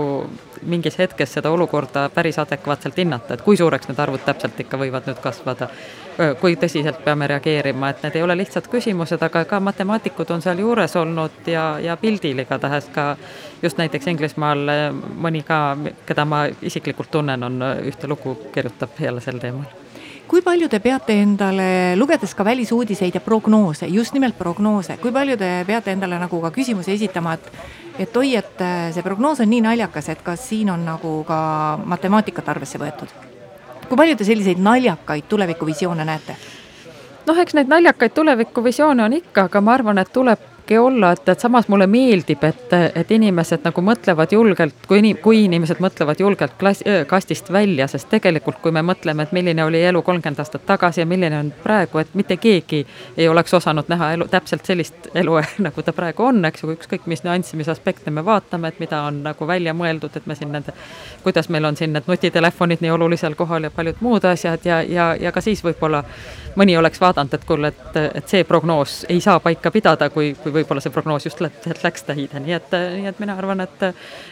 mingis 0.62 0.98
hetkes 0.98 1.32
seda 1.36 1.50
olukorda 1.50 2.08
päris 2.14 2.38
adekvaatselt 2.38 2.96
hinnata, 2.96 3.34
et 3.34 3.42
kui 3.42 3.56
suureks 3.56 3.88
need 3.88 3.98
arvud 3.98 4.22
täpselt 4.24 4.60
ikka 4.60 4.78
võivad 4.80 5.08
nüüd 5.08 5.20
kasvada? 5.22 5.70
Kui 6.40 6.56
tõsiselt 6.60 7.00
peame 7.04 7.26
reageerima, 7.30 7.90
et 7.90 8.02
need 8.04 8.18
ei 8.18 8.22
ole 8.22 8.36
lihtsad 8.36 8.66
küsimused, 8.68 9.22
aga 9.24 9.44
ka 9.48 9.60
matemaatikud 9.64 10.30
on 10.34 10.44
seal 10.44 10.60
juures 10.60 10.96
olnud 11.00 11.48
ja, 11.48 11.64
ja 11.80 11.96
pildil 11.96 12.44
igatahes 12.44 12.90
ka 12.92 13.14
just 13.62 13.80
näiteks 13.80 14.10
Inglismaal 14.12 14.66
mõni 15.16 15.44
ka, 15.46 15.60
keda 16.06 16.28
ma 16.28 16.44
isiklikult 16.60 17.10
tunnen, 17.10 17.48
on 17.48 17.62
ühte 17.88 18.10
lugu 18.10 18.36
kirjutab 18.52 19.00
jälle 19.00 19.24
sel 19.24 19.40
teemal 19.40 19.79
kui 20.30 20.44
palju 20.46 20.68
te 20.70 20.78
peate 20.78 21.16
endale, 21.18 21.96
lugedes 21.98 22.36
ka 22.38 22.44
välisuudiseid 22.46 23.16
ja 23.18 23.20
prognoose, 23.24 23.88
just 23.90 24.14
nimelt 24.14 24.36
prognoose, 24.38 24.94
kui 25.02 25.10
palju 25.10 25.34
te 25.40 25.48
peate 25.66 25.90
endale 25.90 26.20
nagu 26.22 26.38
ka 26.44 26.52
küsimusi 26.54 26.94
esitama, 26.94 27.34
et 27.34 27.50
et 28.00 28.16
oi, 28.16 28.36
et 28.38 28.62
see 28.94 29.02
prognoos 29.04 29.42
on 29.42 29.50
nii 29.50 29.64
naljakas, 29.66 30.08
et 30.08 30.22
kas 30.24 30.46
siin 30.52 30.70
on 30.70 30.86
nagu 30.86 31.16
ka 31.26 31.40
matemaatikat 31.84 32.48
arvesse 32.48 32.78
võetud? 32.78 33.10
kui 33.88 33.98
palju 33.98 34.14
te 34.16 34.24
selliseid 34.24 34.62
naljakaid 34.62 35.26
tulevikuvisioone 35.28 36.06
näete? 36.06 36.38
noh, 37.26 37.42
eks 37.42 37.58
neid 37.58 37.72
naljakaid 37.74 38.14
tulevikuvisioone 38.14 39.02
on 39.02 39.18
ikka, 39.18 39.48
aga 39.50 39.60
ma 39.66 39.74
arvan, 39.74 39.98
et 39.98 40.14
tuleb 40.14 40.49
raske 40.70 40.78
olla, 40.78 41.12
et, 41.12 41.28
et 41.28 41.40
samas 41.40 41.68
mulle 41.68 41.86
meeldib, 41.86 42.44
et, 42.44 42.72
et 42.94 43.10
inimesed 43.10 43.64
nagu 43.64 43.82
mõtlevad 43.82 44.32
julgelt, 44.32 44.74
kui 44.86 45.00
inim-, 45.00 45.18
kui 45.20 45.44
inimesed 45.44 45.80
mõtlevad 45.80 46.20
julgelt 46.20 46.52
klass, 46.58 46.82
kastist 47.08 47.50
välja, 47.50 47.88
sest 47.88 48.08
tegelikult, 48.10 48.60
kui 48.62 48.70
me 48.70 48.82
mõtleme, 48.82 49.22
et 49.22 49.32
milline 49.32 49.64
oli 49.64 49.82
elu 49.82 50.02
kolmkümmend 50.02 50.38
aastat 50.38 50.66
tagasi 50.66 51.00
ja 51.00 51.06
milline 51.06 51.38
on 51.38 51.52
praegu, 51.62 51.98
et 51.98 52.14
mitte 52.14 52.36
keegi 52.36 52.86
ei 53.16 53.28
oleks 53.28 53.54
osanud 53.54 53.88
näha 53.88 54.12
elu, 54.14 54.28
täpselt 54.28 54.66
sellist 54.66 55.10
elu, 55.14 55.40
nagu 55.66 55.82
ta 55.82 55.92
praegu 55.92 56.24
on, 56.24 56.44
eks 56.44 56.62
ju, 56.62 56.72
ükskõik 56.76 57.08
mis 57.10 57.24
nüanssi, 57.24 57.56
mis 57.56 57.68
aspekte 57.68 58.10
me 58.10 58.24
vaatame, 58.24 58.68
et 58.68 58.78
mida 58.80 59.02
on 59.08 59.22
nagu 59.24 59.46
välja 59.46 59.74
mõeldud, 59.74 60.16
et 60.16 60.26
me 60.26 60.38
siin 60.38 60.52
nende, 60.52 60.74
kuidas 61.24 61.48
meil 61.48 61.64
on 61.64 61.76
siin 61.76 61.92
need 61.92 62.06
nutitelefonid 62.06 62.84
nii 62.84 62.94
olulisel 62.94 63.34
kohal 63.34 63.66
ja 63.66 63.74
paljud 63.74 63.98
muud 64.00 64.24
asjad 64.24 64.64
ja, 64.64 64.82
ja, 64.82 65.14
ja 65.18 65.32
ka 65.32 65.42
siis 65.42 65.64
võib-olla 65.64 66.04
mõni 66.56 66.76
oleks 66.78 67.00
vaadanud, 67.00 67.34
et 67.34 67.44
kuule, 67.46 67.70
et, 67.70 67.98
et 68.14 68.28
see 68.28 68.44
prognoos 68.44 69.04
ei 69.08 69.20
saa 69.20 69.40
paika 69.40 69.70
pidada, 69.70 70.10
kui, 70.10 70.32
kui 70.42 70.52
võib-olla 70.60 70.82
see 70.84 70.94
prognoos 70.94 71.26
just 71.26 71.40
läks 71.42 72.06
täide, 72.06 72.42
nii 72.42 72.56
et, 72.56 72.76
nii 73.00 73.10
et 73.10 73.22
mina 73.22 73.36
arvan, 73.40 73.64
et 73.66 73.86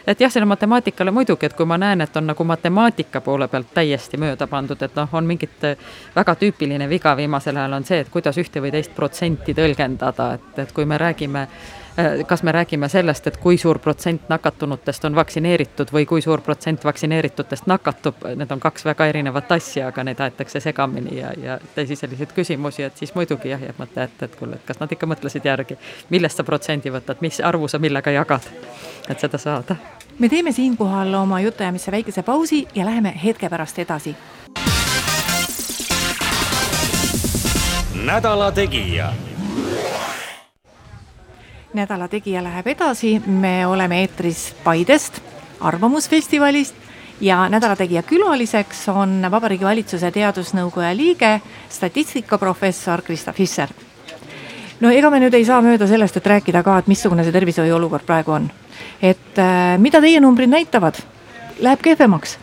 et 0.07 0.21
jah, 0.21 0.31
selle 0.31 0.47
matemaatikale 0.49 1.11
muidugi, 1.15 1.49
et 1.49 1.57
kui 1.57 1.67
ma 1.69 1.77
näen, 1.81 2.01
et 2.05 2.17
on 2.17 2.29
nagu 2.31 2.47
matemaatika 2.47 3.21
poole 3.25 3.49
pealt 3.51 3.73
täiesti 3.73 4.17
mööda 4.21 4.47
pandud, 4.47 4.81
et 4.81 4.95
noh, 4.95 5.09
on 5.13 5.27
mingit 5.27 5.67
väga 6.15 6.35
tüüpiline 6.39 6.89
viga 6.89 7.15
viimasel 7.17 7.57
ajal 7.57 7.77
on 7.79 7.85
see, 7.87 7.99
et 8.05 8.13
kuidas 8.13 8.37
ühte 8.41 8.63
või 8.63 8.71
teist 8.73 8.95
protsenti 8.95 9.57
tõlgendada, 9.57 10.33
et, 10.39 10.65
et 10.65 10.73
kui 10.73 10.85
me 10.89 10.97
räägime 11.01 11.47
Äh, 11.88 11.88
kas 12.27 12.43
me 12.43 12.51
räägime 12.51 12.89
sellest, 12.89 13.27
et 13.27 13.37
kui 13.37 13.57
suur 13.57 13.79
protsent 13.79 14.29
nakatunutest 14.29 15.05
on 15.05 15.15
vaktsineeritud 15.15 15.91
või 15.93 16.05
kui 16.05 16.21
suur 16.21 16.41
protsent 16.41 16.83
vaktsineeritutest 16.85 17.67
nakatub, 17.67 18.23
need 18.35 18.51
on 18.51 18.59
kaks 18.59 18.85
väga 18.85 19.07
erinevat 19.09 19.51
asja, 19.51 19.87
aga 19.87 20.03
neid 20.03 20.19
aetakse 20.19 20.59
segamini 20.59 21.17
ja, 21.19 21.33
ja 21.37 21.59
teisi 21.75 21.95
selliseid 21.95 22.33
küsimusi, 22.35 22.83
et 22.83 22.97
siis 22.97 23.15
muidugi 23.15 23.49
jah, 23.49 23.61
jääb 23.61 23.79
mõte 23.81 24.03
ette, 24.03 24.25
et 24.25 24.35
kuule, 24.39 24.59
et 24.59 24.65
kas 24.67 24.79
nad 24.79 24.91
ikka 24.91 25.09
mõtlesid 25.09 25.45
järgi, 25.45 25.77
millest 26.09 26.39
sa 26.39 26.43
protsendi 26.47 26.93
võtad, 26.93 27.21
mis 27.21 27.41
arvu 27.41 27.67
sa 27.67 27.79
millega 27.79 28.13
jagad, 28.15 28.47
et 29.09 29.19
seda 29.19 29.37
saada. 29.37 29.75
me 30.19 30.29
teeme 30.29 30.51
siinkohal 30.51 31.13
oma 31.13 31.41
jutuajamisse 31.41 31.91
väikese 31.91 32.23
pausi 32.23 32.67
ja 32.75 32.85
läheme 32.85 33.13
hetke 33.23 33.49
pärast 33.49 33.79
edasi. 33.79 34.15
nädala 38.05 38.51
Tegija 38.51 39.13
nädala 41.73 42.07
Tegija 42.07 42.43
läheb 42.43 42.67
edasi, 42.67 43.21
me 43.27 43.67
oleme 43.67 44.01
eetris 44.01 44.55
Paidest, 44.63 45.19
Arvamusfestivalist 45.59 46.75
ja 47.21 47.49
Nädala 47.49 47.75
Tegija 47.75 48.03
külaliseks 48.03 48.87
on 48.89 49.21
Vabariigi 49.31 49.65
Valitsuse 49.65 50.11
Teadusnõukoja 50.11 50.95
liige, 50.97 51.41
statistikaprofessor 51.69 53.01
Krista 53.01 53.33
Fischer. 53.33 53.69
no 54.79 54.89
ega 54.89 55.09
me 55.09 55.19
nüüd 55.19 55.33
ei 55.33 55.45
saa 55.45 55.61
mööda 55.61 55.87
sellest, 55.87 56.17
et 56.17 56.27
rääkida 56.27 56.63
ka, 56.63 56.77
et 56.79 56.87
missugune 56.87 57.23
see 57.23 57.35
tervishoiu 57.35 57.75
olukord 57.75 58.05
praegu 58.05 58.31
on. 58.31 58.49
et 59.01 59.37
äh, 59.37 59.77
mida 59.77 60.01
teie 60.01 60.19
numbrid 60.19 60.49
näitavad, 60.49 60.95
läheb 61.59 61.81
kehvemaks? 61.81 62.37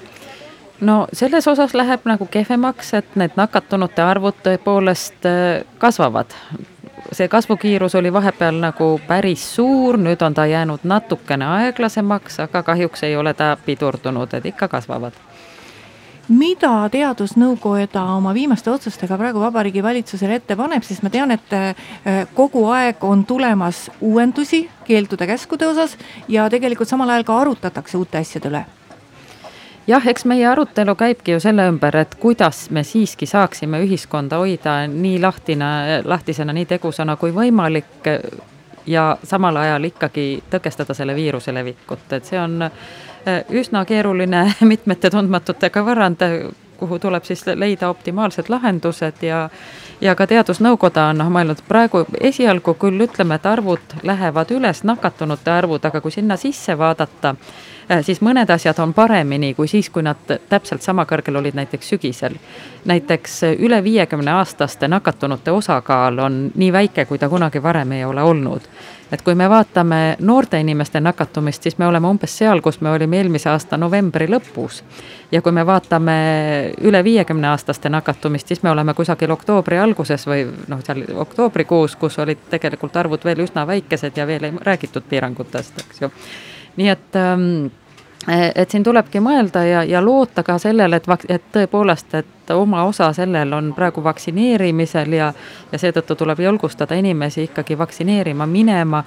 no 0.80 1.06
selles 1.12 1.48
osas 1.48 1.74
läheb 1.74 2.00
nagu 2.04 2.26
kehvemaks, 2.26 2.94
et 2.94 3.16
need 3.16 3.34
nakatunute 3.36 4.02
arvud 4.02 4.38
tõepoolest 4.44 5.26
äh, 5.26 5.64
kasvavad 5.78 6.30
see 7.12 7.28
kasvukiirus 7.28 7.94
oli 7.94 8.12
vahepeal 8.12 8.60
nagu 8.60 9.00
päris 9.06 9.44
suur, 9.56 9.98
nüüd 9.98 10.22
on 10.22 10.34
ta 10.34 10.46
jäänud 10.46 10.84
natukene 10.84 11.46
aeglasemaks, 11.46 12.40
aga 12.46 12.62
kahjuks 12.62 13.02
ei 13.02 13.16
ole 13.16 13.34
ta 13.34 13.56
pidurdunud, 13.66 14.34
et 14.34 14.46
ikka 14.46 14.68
kasvavad. 14.68 15.12
Mida 16.28 16.88
Teadusnõukoda 16.90 18.02
oma 18.16 18.32
viimaste 18.34 18.70
otsustega 18.70 19.14
praegu 19.18 19.38
Vabariigi 19.40 19.82
Valitsusele 19.82 20.40
ette 20.40 20.56
paneb, 20.58 20.82
sest 20.82 21.04
ma 21.06 21.10
tean, 21.14 21.30
et 21.30 21.54
äh, 21.54 22.24
kogu 22.34 22.64
aeg 22.74 23.04
on 23.06 23.22
tulemas 23.24 23.86
uuendusi 24.00 24.64
keeldude-käskude 24.88 25.68
osas 25.70 25.94
ja 26.28 26.48
tegelikult 26.50 26.90
samal 26.90 27.14
ajal 27.14 27.28
ka 27.28 27.38
arutatakse 27.44 27.98
uute 27.98 28.18
asjade 28.18 28.50
üle 28.50 28.64
jah, 29.86 30.06
eks 30.06 30.24
meie 30.24 30.46
arutelu 30.46 30.94
käibki 30.94 31.36
ju 31.36 31.40
selle 31.40 31.68
ümber, 31.70 31.96
et 31.96 32.14
kuidas 32.20 32.66
me 32.70 32.82
siiski 32.84 33.26
saaksime 33.26 33.80
ühiskonda 33.84 34.40
hoida 34.42 34.82
nii 34.90 35.20
lahtina, 35.22 35.70
lahtisena, 36.04 36.52
nii 36.52 36.66
tegusana 36.66 37.16
kui 37.16 37.34
võimalik 37.34 38.10
ja 38.86 39.16
samal 39.24 39.56
ajal 39.56 39.84
ikkagi 39.90 40.42
tõkestada 40.50 40.94
selle 40.94 41.14
viiruse 41.14 41.54
levikut, 41.54 42.06
et 42.12 42.24
see 42.24 42.38
on 42.40 42.62
eh, 42.66 43.42
üsna 43.50 43.84
keeruline 43.84 44.44
mitmete 44.72 45.10
tundmatutega 45.10 45.82
võrrand, 45.86 46.22
kuhu 46.76 46.98
tuleb 47.00 47.24
siis 47.24 47.46
leida 47.54 47.88
optimaalsed 47.88 48.50
lahendused 48.52 49.22
ja 49.24 49.48
ja 50.00 50.14
ka 50.14 50.26
Teadusnõukoda 50.28 51.06
on 51.10 51.22
noh 51.22 51.30
mõelnud 51.32 51.62
praegu 51.68 52.04
esialgu 52.20 52.74
küll 52.80 53.00
ütleme, 53.06 53.38
et 53.38 53.46
arvud 53.48 53.96
lähevad 54.02 54.50
üles, 54.52 54.82
nakatunute 54.84 55.50
arvud, 55.50 55.84
aga 55.84 56.02
kui 56.04 56.12
sinna 56.12 56.36
sisse 56.36 56.76
vaadata, 56.78 57.34
siis 58.02 58.20
mõned 58.20 58.50
asjad 58.50 58.78
on 58.82 58.94
paremini 58.94 59.54
kui 59.54 59.68
siis, 59.68 59.90
kui 59.90 60.02
nad 60.02 60.18
täpselt 60.48 60.82
sama 60.82 61.04
kõrgel 61.06 61.38
olid 61.38 61.54
näiteks 61.54 61.88
sügisel. 61.88 62.34
näiteks 62.84 63.42
äh, 63.44 63.54
üle 63.58 63.82
viiekümne 63.84 64.30
aastaste 64.30 64.88
nakatunute 64.88 65.50
osakaal 65.50 66.18
on 66.18 66.50
nii 66.54 66.72
väike, 66.72 67.04
kui 67.04 67.18
ta 67.18 67.28
kunagi 67.28 67.62
varem 67.62 67.92
ei 67.92 68.04
ole 68.04 68.22
olnud. 68.22 68.60
et 69.12 69.22
kui 69.22 69.34
me 69.34 69.48
vaatame 69.50 70.16
noorte 70.18 70.60
inimeste 70.60 71.00
nakatumist, 71.00 71.62
siis 71.62 71.78
me 71.78 71.86
oleme 71.86 72.08
umbes 72.08 72.38
seal, 72.38 72.60
kus 72.60 72.80
me 72.80 72.90
olime 72.90 73.16
eelmise 73.16 73.50
aasta 73.50 73.76
novembri 73.76 74.26
lõpus. 74.26 74.82
ja 75.32 75.42
kui 75.42 75.52
me 75.52 75.66
vaatame 75.66 76.16
üle 76.80 77.04
viiekümne 77.04 77.48
aastaste 77.48 77.88
nakatumist, 77.88 78.48
siis 78.48 78.62
me 78.62 78.70
oleme 78.70 78.94
kusagil 78.94 79.30
oktoobri 79.30 79.78
alguses 79.78 80.26
või 80.26 80.46
noh, 80.68 80.82
seal 80.82 81.04
oktoobrikuus, 81.14 81.96
kus 81.96 82.18
olid 82.18 82.50
tegelikult 82.50 82.96
arvud 82.96 83.24
veel 83.24 83.46
üsna 83.46 83.66
väikesed 83.66 84.16
ja 84.16 84.26
veel 84.26 84.44
ei 84.44 84.52
räägitud 84.60 85.02
piirangutest, 85.08 85.78
eks 85.86 86.00
ju 86.00 86.10
nii 86.76 86.88
et 86.88 87.16
ähm, 87.16 87.66
et 88.54 88.70
siin 88.70 88.82
tulebki 88.82 89.20
mõelda 89.22 89.62
ja, 89.66 89.84
ja 89.86 90.00
loota 90.04 90.42
ka 90.42 90.58
sellele, 90.58 90.96
et, 90.96 91.06
et 91.28 91.44
tõepoolest, 91.54 92.14
et 92.18 92.50
oma 92.54 92.82
osa 92.84 93.12
sellel 93.14 93.52
on 93.54 93.72
praegu 93.74 94.02
vaktsineerimisel 94.04 95.12
ja, 95.12 95.32
ja 95.72 95.78
seetõttu 95.78 96.16
tuleb 96.18 96.40
julgustada 96.42 96.98
inimesi 96.98 97.46
ikkagi 97.46 97.78
vaktsineerima 97.78 98.46
minema 98.46 99.04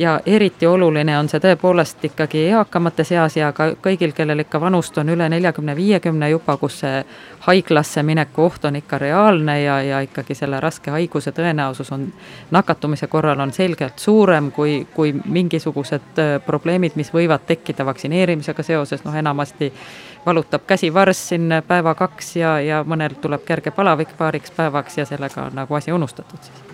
ja 0.00 0.20
eriti 0.26 0.66
oluline 0.66 1.18
on 1.18 1.28
see 1.28 1.40
tõepoolest 1.44 2.04
ikkagi 2.08 2.46
eakamate 2.54 3.04
seas 3.04 3.34
ja 3.36 3.50
ka 3.52 3.66
kõigil, 3.84 4.14
kellel 4.16 4.40
ikka 4.40 4.60
vanust 4.60 4.96
on 4.98 5.12
üle 5.12 5.26
neljakümne, 5.28 5.74
viiekümne 5.76 6.30
juba, 6.30 6.56
kus 6.56 6.78
see 6.80 7.02
haiglasse 7.44 8.02
mineku 8.02 8.46
oht 8.46 8.64
on 8.64 8.78
ikka 8.80 8.98
reaalne 8.98 9.58
ja, 9.62 9.74
ja 9.84 9.98
ikkagi 10.06 10.34
selle 10.38 10.60
raske 10.60 10.90
haiguse 10.94 11.34
tõenäosus 11.36 11.92
on 11.92 12.06
nakatumise 12.50 13.10
korral 13.12 13.40
on 13.44 13.52
selgelt 13.52 14.00
suurem 14.00 14.48
kui, 14.56 14.86
kui 14.94 15.12
mingisugused 15.24 16.22
äh, 16.22 16.30
probleemid, 16.46 16.96
mis 16.96 17.12
võivad 17.12 17.44
tekkida 17.46 17.84
vaktsineerimisega 17.84 18.64
seoses, 18.64 19.04
noh 19.04 19.16
enamasti 19.20 19.68
valutab 20.26 20.64
käsivarss 20.66 21.28
siin 21.28 21.60
päeva-kaks 21.68 22.36
ja, 22.36 22.54
ja 22.64 22.80
mõnel 22.88 23.18
tuleb 23.20 23.44
kerge 23.44 23.70
palavik 23.76 24.16
paariks 24.16 24.56
päevaks 24.56 24.98
ja 24.98 25.04
sellega 25.12 25.44
on 25.50 25.60
nagu 25.60 25.76
asi 25.76 25.92
unustatud 25.92 26.48
siis. 26.48 26.64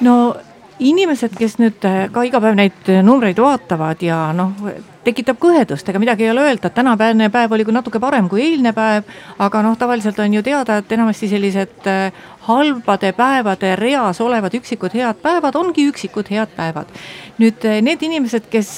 no 0.00 0.16
inimesed, 0.80 1.34
kes 1.38 1.58
nüüd 1.60 1.84
äh, 1.88 2.06
ka 2.12 2.24
iga 2.26 2.40
päev 2.42 2.56
neid 2.58 2.88
äh, 2.90 3.02
numbreid 3.04 3.38
vaatavad 3.42 4.02
ja 4.04 4.18
noh, 4.36 4.54
tekitab 5.04 5.40
kõhedust, 5.42 5.88
ega 5.90 6.00
midagi 6.00 6.26
ei 6.26 6.30
ole 6.30 6.44
öelda, 6.46 6.70
et 6.70 6.76
tänapäevane 6.76 7.28
päev 7.34 7.54
oli 7.56 7.66
küll 7.66 7.76
natuke 7.76 8.00
parem 8.02 8.28
kui 8.30 8.44
eilne 8.44 8.72
päev, 8.76 9.08
aga 9.42 9.62
noh, 9.66 9.76
tavaliselt 9.78 10.20
on 10.22 10.38
ju 10.38 10.44
teada, 10.46 10.78
et 10.78 10.94
enamasti 10.94 11.28
sellised 11.32 11.90
äh, 11.90 12.24
halbade 12.46 13.12
päevade 13.18 13.74
reas 13.80 14.20
olevad 14.22 14.54
üksikud 14.58 14.94
head 14.98 15.20
päevad 15.22 15.58
ongi 15.58 15.86
üksikud 15.90 16.30
head 16.30 16.54
päevad. 16.56 16.90
nüüd 17.42 17.64
need 17.82 18.02
inimesed, 18.02 18.48
kes 18.50 18.72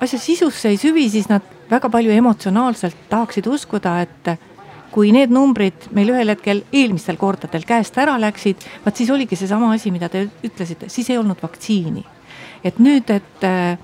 asja 0.00 0.18
sisusse 0.18 0.70
ei 0.72 0.76
süvi, 0.80 1.08
siis 1.10 1.28
nad 1.28 1.44
väga 1.70 1.90
palju 1.92 2.12
emotsionaalselt 2.12 3.08
tahaksid 3.10 3.46
uskuda, 3.46 4.00
et 4.00 4.47
kui 4.92 5.12
need 5.12 5.32
numbrid 5.34 5.88
meil 5.96 6.12
ühel 6.14 6.32
hetkel 6.32 6.62
eelmistel 6.72 7.18
kordadel 7.20 7.64
käest 7.68 7.98
ära 8.00 8.16
läksid, 8.20 8.64
vaat 8.84 8.96
siis 8.96 9.10
oligi 9.12 9.36
seesama 9.36 9.72
asi, 9.74 9.92
mida 9.94 10.08
te 10.12 10.26
ütlesite, 10.44 10.88
siis 10.92 11.10
ei 11.10 11.18
olnud 11.18 11.40
vaktsiini. 11.42 12.04
et 12.64 12.78
nüüd, 12.82 13.10
et 13.10 13.44
äh, 13.46 13.78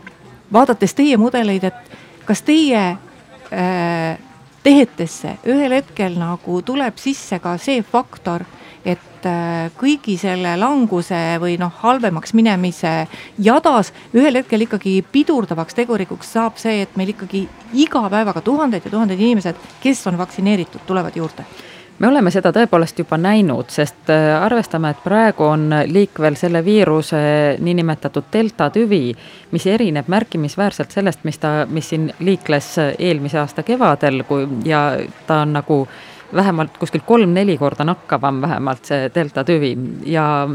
vaadates 0.52 0.94
teie 0.94 1.16
mudeleid, 1.16 1.64
et 1.64 2.24
kas 2.26 2.42
teie 2.42 2.80
äh, 2.90 4.18
tehetesse 4.64 5.36
ühel 5.46 5.76
hetkel 5.76 6.18
nagu 6.18 6.60
tuleb 6.66 6.98
sisse 6.98 7.38
ka 7.38 7.56
see 7.60 7.82
faktor, 7.82 8.44
et 8.84 9.26
äh, 9.26 9.72
kõigi 9.78 10.16
selle 10.20 10.54
languse 10.60 11.18
või 11.42 11.56
noh, 11.60 11.72
halvemaks 11.82 12.34
minemise 12.36 12.94
jadas 13.40 13.92
ühel 14.14 14.40
hetkel 14.40 14.66
ikkagi 14.66 14.98
pidurdavaks 15.12 15.76
tegurikuks 15.78 16.34
saab 16.36 16.60
see, 16.60 16.82
et 16.84 16.96
meil 17.00 17.14
ikkagi 17.14 17.46
iga 17.80 18.04
päevaga 18.12 18.44
tuhanded 18.44 18.84
ja 18.84 18.92
tuhanded 18.92 19.20
inimesed, 19.20 19.60
kes 19.82 20.04
on 20.10 20.20
vaktsineeritud, 20.20 20.84
tulevad 20.86 21.16
juurde. 21.16 21.46
Me 21.94 22.08
oleme 22.08 22.32
seda 22.34 22.50
tõepoolest 22.50 22.98
juba 22.98 23.16
näinud, 23.22 23.68
sest 23.70 24.10
äh, 24.10 24.32
arvestame, 24.36 24.90
et 24.92 25.04
praegu 25.04 25.46
on 25.46 25.68
liikvel 25.86 26.36
selle 26.36 26.64
viiruse 26.66 27.20
niinimetatud 27.62 28.26
delta 28.34 28.66
tüvi, 28.74 29.14
mis 29.54 29.66
erineb 29.70 30.10
märkimisväärselt 30.12 30.92
sellest, 30.92 31.22
mis 31.24 31.38
ta, 31.38 31.60
mis 31.70 31.94
siin 31.94 32.10
liikles 32.18 32.74
eelmise 32.98 33.40
aasta 33.40 33.62
kevadel, 33.62 34.26
kui 34.28 34.48
ja 34.66 34.88
ta 35.28 35.44
on 35.46 35.54
nagu 35.54 35.84
äh, 35.86 36.02
vähemalt 36.34 36.78
kuskil 36.78 37.00
kolm-neli 37.06 37.58
korda 37.58 37.84
nakkavam 37.84 38.40
vähemalt 38.42 38.84
see 38.84 39.10
delta 39.14 39.44
tüvi 39.44 39.76
ja 40.06 40.48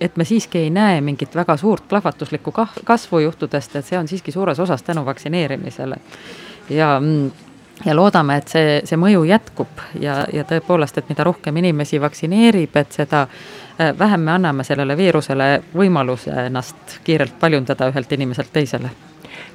et 0.00 0.16
me 0.16 0.24
siiski 0.24 0.58
ei 0.58 0.70
näe 0.70 1.00
mingit 1.00 1.34
väga 1.34 1.56
suurt 1.56 1.88
plahvatuslikku 1.88 2.52
kasvu 2.84 3.18
juhtudest, 3.18 3.76
et 3.76 3.86
see 3.86 3.98
on 3.98 4.08
siiski 4.08 4.32
suures 4.32 4.60
osas 4.60 4.82
tänu 4.82 5.04
vaktsineerimisele. 5.06 5.96
ja, 6.70 7.00
ja 7.84 7.96
loodame, 7.96 8.36
et 8.36 8.48
see, 8.48 8.80
see 8.84 8.98
mõju 8.98 9.24
jätkub 9.28 9.84
ja, 10.00 10.24
ja 10.32 10.44
tõepoolest, 10.48 10.98
et 10.98 11.08
mida 11.08 11.24
rohkem 11.24 11.56
inimesi 11.56 12.00
vaktsineerib, 12.00 12.76
et 12.76 12.92
seda 12.92 13.22
äh, 13.22 13.94
vähem 13.98 14.20
me 14.20 14.32
anname 14.32 14.64
sellele 14.64 14.96
viirusele 14.96 15.62
võimaluse 15.74 16.34
ennast 16.46 17.00
kiirelt 17.04 17.38
paljundada 17.40 17.90
ühelt 17.92 18.12
inimeselt 18.12 18.52
teisele 18.52 18.90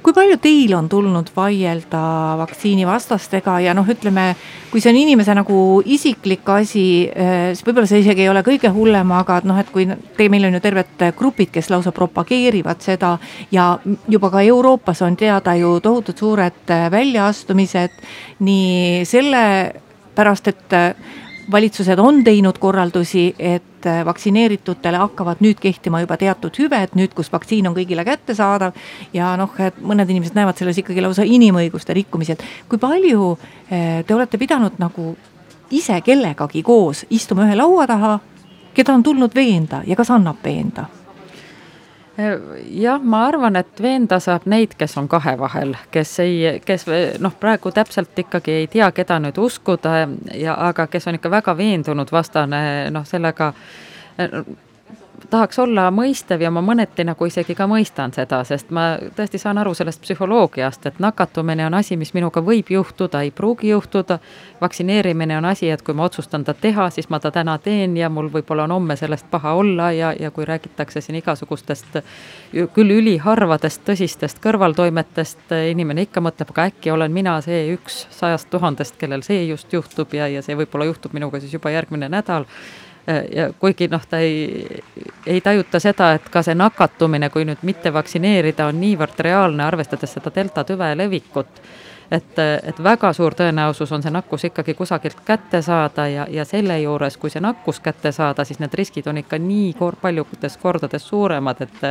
kui 0.02 0.14
palju 0.14 0.38
teil 0.42 0.72
on 0.76 0.88
tulnud 0.88 1.30
vaielda 1.36 2.00
vaktsiinivastastega 2.40 3.58
ja 3.64 3.74
noh, 3.76 3.86
ütleme, 3.88 4.30
kui 4.72 4.82
see 4.82 4.92
on 4.92 5.00
inimese 5.00 5.34
nagu 5.36 5.58
isiklik 5.84 6.48
asi, 6.54 6.86
eh, 7.08 7.50
siis 7.52 7.66
võib-olla 7.66 7.90
see 7.90 8.02
isegi 8.04 8.26
ei 8.26 8.32
ole 8.32 8.44
kõige 8.46 8.72
hullem, 8.74 9.12
aga 9.18 9.40
et 9.42 9.48
noh, 9.48 9.58
et 9.60 9.70
kui 9.74 9.88
te, 9.88 10.28
meil 10.28 10.48
on 10.48 10.58
ju 10.58 10.62
terved 10.64 11.06
grupid, 11.18 11.52
kes 11.54 11.70
lausa 11.72 11.92
propageerivad 11.96 12.82
seda 12.84 13.16
ja 13.54 13.70
juba 14.08 14.32
ka 14.34 14.42
Euroopas 14.46 15.02
on 15.06 15.16
teada 15.16 15.54
ju 15.58 15.78
tohutult 15.84 16.18
suured 16.18 16.74
väljaastumised 16.90 18.02
nii 18.44 19.04
selle 19.08 19.42
pärast, 20.18 20.48
et 20.50 20.74
valitsused 21.50 21.98
on 21.98 22.24
teinud 22.24 22.58
korraldusi, 22.58 23.34
et 23.38 23.86
äh, 23.86 24.04
vaktsineeritutele 24.04 24.96
hakkavad 24.96 25.40
nüüd 25.44 25.60
kehtima 25.60 26.00
juba 26.02 26.16
teatud 26.20 26.58
hüved, 26.58 26.94
nüüd 26.98 27.14
kus 27.16 27.32
vaktsiin 27.32 27.70
on 27.70 27.76
kõigile 27.76 28.04
kättesaadav. 28.04 28.76
ja 29.12 29.36
noh, 29.36 29.54
et 29.58 29.80
mõned 29.80 30.10
inimesed 30.10 30.36
näevad 30.36 30.58
selles 30.58 30.78
ikkagi 30.78 31.02
lausa 31.04 31.24
inimõiguste 31.24 31.94
rikkumisi, 31.96 32.36
et 32.36 32.44
kui 32.68 32.78
palju 32.78 33.32
äh, 33.72 34.04
te 34.06 34.14
olete 34.14 34.38
pidanud 34.38 34.78
nagu 34.78 35.16
ise 35.70 36.00
kellegagi 36.00 36.62
koos 36.62 37.06
istuma 37.10 37.46
ühe 37.48 37.56
laua 37.56 37.86
taha, 37.86 38.18
keda 38.74 38.94
on 38.94 39.02
tulnud 39.02 39.34
veenda 39.34 39.82
ja 39.86 39.96
kas 39.96 40.10
annab 40.10 40.44
veenda 40.44 40.86
jah, 42.18 43.02
ma 43.02 43.24
arvan, 43.28 43.56
et 43.56 43.82
veenda 43.82 44.18
saab 44.20 44.46
neid, 44.50 44.74
kes 44.78 44.96
on 44.98 45.08
kahe 45.08 45.36
vahel, 45.38 45.74
kes 45.94 46.16
ei, 46.24 46.58
kes 46.66 46.86
noh, 47.22 47.34
praegu 47.40 47.70
täpselt 47.74 48.18
ikkagi 48.18 48.56
ei 48.62 48.66
tea, 48.70 48.90
keda 48.92 49.20
nüüd 49.22 49.38
uskuda 49.38 50.00
ja 50.34 50.56
aga 50.68 50.88
kes 50.90 51.06
on 51.08 51.18
ikka 51.18 51.30
väga 51.30 51.54
veendunud 51.58 52.10
vastane 52.12 52.62
noh, 52.94 53.06
sellega 53.06 53.52
tahaks 55.30 55.58
olla 55.58 55.88
mõistev 55.94 56.42
ja 56.42 56.50
ma 56.50 56.62
mõneti 56.64 57.04
nagu 57.06 57.26
isegi 57.26 57.54
ka 57.58 57.66
mõistan 57.70 58.12
seda, 58.14 58.40
sest 58.46 58.70
ma 58.74 58.90
tõesti 59.16 59.40
saan 59.40 59.58
aru 59.58 59.74
sellest 59.74 60.00
psühholoogiast, 60.04 60.86
et 60.86 61.00
nakatumine 61.02 61.66
on 61.66 61.74
asi, 61.74 61.96
mis 61.96 62.14
minuga 62.14 62.42
võib 62.44 62.70
juhtuda, 62.70 63.22
ei 63.22 63.30
pruugi 63.30 63.68
juhtuda. 63.68 64.18
vaktsineerimine 64.60 65.36
on 65.38 65.44
asi, 65.44 65.70
et 65.70 65.82
kui 65.82 65.94
ma 65.94 66.04
otsustan 66.04 66.44
ta 66.44 66.54
teha, 66.54 66.90
siis 66.90 67.08
ma 67.10 67.20
ta 67.20 67.30
täna 67.30 67.58
teen 67.58 67.96
ja 67.96 68.08
mul 68.08 68.30
võib-olla 68.32 68.64
on 68.64 68.72
homme 68.72 68.96
sellest 68.96 69.26
paha 69.30 69.52
olla 69.54 69.92
ja, 69.92 70.12
ja 70.20 70.30
kui 70.30 70.44
räägitakse 70.44 71.00
siin 71.00 71.18
igasugustest 71.18 72.00
küll 72.74 72.90
üliharvadest 72.90 73.82
tõsistest 73.86 74.42
kõrvaltoimetest, 74.42 75.52
inimene 75.70 76.08
ikka 76.08 76.20
mõtleb, 76.20 76.50
aga 76.50 76.68
äkki 76.72 76.90
olen 76.90 77.12
mina 77.12 77.40
see 77.40 77.72
üks 77.74 78.06
sajast 78.10 78.50
tuhandest, 78.50 78.96
kellel 78.98 79.22
see 79.22 79.46
just 79.46 79.72
juhtub 79.72 80.14
ja, 80.14 80.28
ja 80.28 80.42
see 80.42 80.56
võib-olla 80.56 80.88
juhtub 80.90 81.12
minuga 81.12 81.40
siis 81.40 81.52
juba 81.52 81.70
järgmine 81.70 82.08
nädal 82.08 82.46
ja 83.08 83.48
kuigi 83.58 83.88
noh, 83.88 84.04
ta 84.08 84.18
ei, 84.18 84.82
ei 85.26 85.40
tajuta 85.40 85.80
seda, 85.80 86.12
et 86.18 86.28
ka 86.32 86.42
see 86.44 86.56
nakatumine, 86.58 87.30
kui 87.32 87.46
nüüd 87.48 87.64
mitte 87.64 87.92
vaktsineerida, 87.94 88.68
on 88.68 88.80
niivõrd 88.82 89.20
reaalne, 89.24 89.64
arvestades 89.64 90.12
seda 90.18 90.32
delta 90.34 90.64
tüve 90.68 90.90
levikut. 90.96 91.62
et, 92.10 92.38
et 92.40 92.78
väga 92.84 93.10
suur 93.12 93.34
tõenäosus 93.36 93.90
on 93.92 94.02
see 94.02 94.12
nakkus 94.12 94.46
ikkagi 94.48 94.72
kusagilt 94.74 95.18
kätte 95.24 95.60
saada 95.62 96.06
ja, 96.08 96.24
ja 96.30 96.44
selle 96.48 96.78
juures, 96.80 97.16
kui 97.20 97.30
see 97.30 97.42
nakkus 97.44 97.80
kätte 97.84 98.12
saada, 98.16 98.44
siis 98.48 98.60
need 98.62 98.74
riskid 98.80 99.06
on 99.12 99.20
ikka 99.20 99.38
nii 99.38 99.74
kor 99.76 99.96
paljudes 100.00 100.56
kordades 100.56 101.04
suuremad, 101.08 101.60
et, 101.60 101.84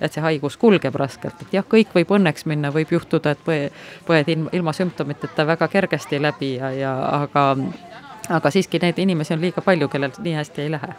et 0.00 0.12
see 0.12 0.22
haigus 0.26 0.56
kulgeb 0.58 0.94
raskelt, 0.94 1.42
et 1.42 1.54
jah, 1.54 1.66
kõik 1.66 1.94
võib 1.94 2.14
õnneks 2.18 2.46
minna, 2.50 2.74
võib 2.74 2.90
juhtuda, 2.98 3.30
et 3.30 3.44
põe, 3.46 3.70
põed 4.06 4.34
ilma, 4.34 4.50
ilma 4.58 4.74
sümptomiteta 4.74 5.46
väga 5.46 5.68
kergesti 5.68 6.22
läbi 6.22 6.56
ja, 6.56 6.74
ja 6.74 6.94
aga 7.22 7.46
aga 8.30 8.50
siiski 8.50 8.80
neid 8.82 8.98
inimesi 8.98 9.34
on 9.34 9.42
liiga 9.42 9.62
palju, 9.64 9.88
kellel 9.88 10.14
nii 10.18 10.36
hästi 10.38 10.62
ei 10.62 10.70
lähe. 10.76 10.94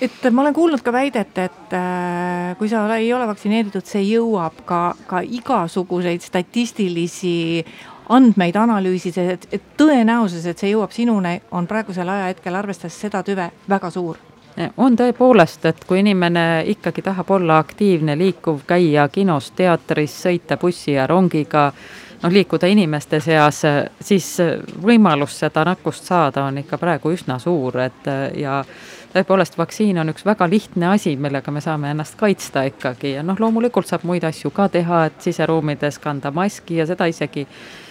Et 0.00 0.26
ma 0.30 0.42
olen 0.42 0.54
kuulnud 0.54 0.82
ka 0.84 0.92
väidet, 0.92 1.38
et 1.40 1.72
äh, 1.72 2.52
kui 2.58 2.68
sa 2.68 2.84
ei 2.98 3.08
ole 3.16 3.26
vaktsineeritud, 3.30 3.86
see 3.88 4.02
jõuab 4.04 4.60
ka, 4.68 4.80
ka 5.08 5.22
igasuguseid 5.24 6.20
statistilisi 6.20 7.64
andmeid 8.12 8.58
analüüsides, 8.60 9.30
et, 9.32 9.46
et 9.56 9.70
tõenäosus, 9.80 10.44
et 10.46 10.60
see 10.60 10.74
jõuab 10.74 10.92
sinuni, 10.92 11.38
on 11.56 11.66
praegusel 11.66 12.08
ajahetkel, 12.12 12.54
arvestades 12.60 13.00
seda 13.06 13.24
tüve, 13.26 13.48
väga 13.68 13.90
suur. 13.90 14.20
On 14.80 14.94
tõepoolest, 14.96 15.66
et 15.68 15.82
kui 15.84 16.00
inimene 16.00 16.64
ikkagi 16.72 17.02
tahab 17.04 17.30
olla 17.36 17.58
aktiivne, 17.60 18.14
liikuv, 18.16 18.62
käia 18.68 19.04
kinos, 19.12 19.50
teatris, 19.56 20.14
sõita 20.24 20.56
bussi 20.60 20.94
ja 20.94 21.04
rongiga 21.06 21.66
noh, 22.22 22.32
liikuda 22.32 22.68
inimeste 22.70 23.20
seas, 23.20 23.62
siis 24.00 24.28
võimalus 24.82 25.38
seda 25.40 25.64
nakkust 25.68 26.04
saada 26.08 26.46
on 26.48 26.58
ikka 26.62 26.78
praegu 26.78 27.12
üsna 27.14 27.38
suur, 27.42 27.80
et 27.86 28.08
ja 28.36 28.60
tõepoolest, 29.16 29.56
vaktsiin 29.58 29.98
on 29.98 30.12
üks 30.12 30.26
väga 30.26 30.48
lihtne 30.50 30.90
asi, 30.92 31.14
millega 31.16 31.52
me 31.52 31.62
saame 31.64 31.90
ennast 31.94 32.18
kaitsta 32.20 32.66
ikkagi. 32.68 33.14
Ja 33.16 33.24
noh, 33.24 33.38
loomulikult 33.40 33.88
saab 33.88 34.04
muid 34.08 34.24
asju 34.28 34.52
ka 34.54 34.68
teha, 34.72 35.06
et 35.10 35.24
siseruumides 35.24 35.98
kanda 36.02 36.32
maski 36.34 36.80
ja 36.80 36.86
seda 36.88 37.08
isegi 37.08 37.46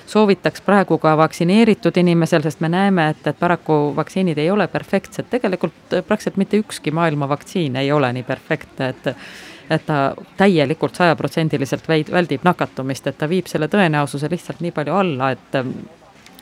soovitaks 0.05 0.61
praegu 0.61 0.99
ka 1.01 1.15
vaktsineeritud 1.17 1.97
inimesel, 1.97 2.45
sest 2.45 2.61
me 2.61 2.69
näeme, 2.69 3.09
et, 3.15 3.25
et 3.31 3.39
paraku 3.39 3.95
vaktsiinid 3.97 4.37
ei 4.37 4.51
ole 4.53 4.67
perfektsed, 4.69 5.29
tegelikult 5.31 5.97
praktiliselt 6.05 6.37
mitte 6.37 6.61
ükski 6.61 6.93
maailma 6.93 7.29
vaktsiin 7.29 7.75
ei 7.81 7.91
ole 7.91 8.11
nii 8.13 8.27
perfektne, 8.27 8.93
et 8.93 9.09
et 9.69 9.85
ta 9.85 10.13
täielikult 10.37 10.95
sajaprotsendiliselt 10.95 11.87
väldib 11.89 12.43
nakatumist, 12.45 13.07
et 13.07 13.17
ta 13.17 13.29
viib 13.29 13.47
selle 13.49 13.67
tõenäosuse 13.71 14.29
lihtsalt 14.31 14.61
nii 14.61 14.73
palju 14.75 14.93
alla, 14.93 15.31
et 15.33 15.57
ähm, 15.59 15.73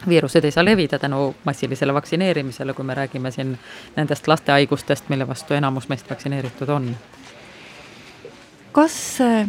viirused 0.09 0.43
ei 0.43 0.51
saa 0.51 0.65
levida 0.65 0.99
tänu 0.99 1.35
massilisele 1.45 1.93
vaktsineerimisele, 1.93 2.73
kui 2.73 2.85
me 2.85 2.95
räägime 2.95 3.31
siin 3.31 3.57
nendest 3.95 4.27
lastehaigustest, 4.27 5.09
mille 5.09 5.27
vastu 5.27 5.53
enamus 5.53 5.89
meist 5.89 6.09
vaktsineeritud 6.09 6.69
on. 6.69 6.95
kas 8.71 9.21
äh, 9.21 9.47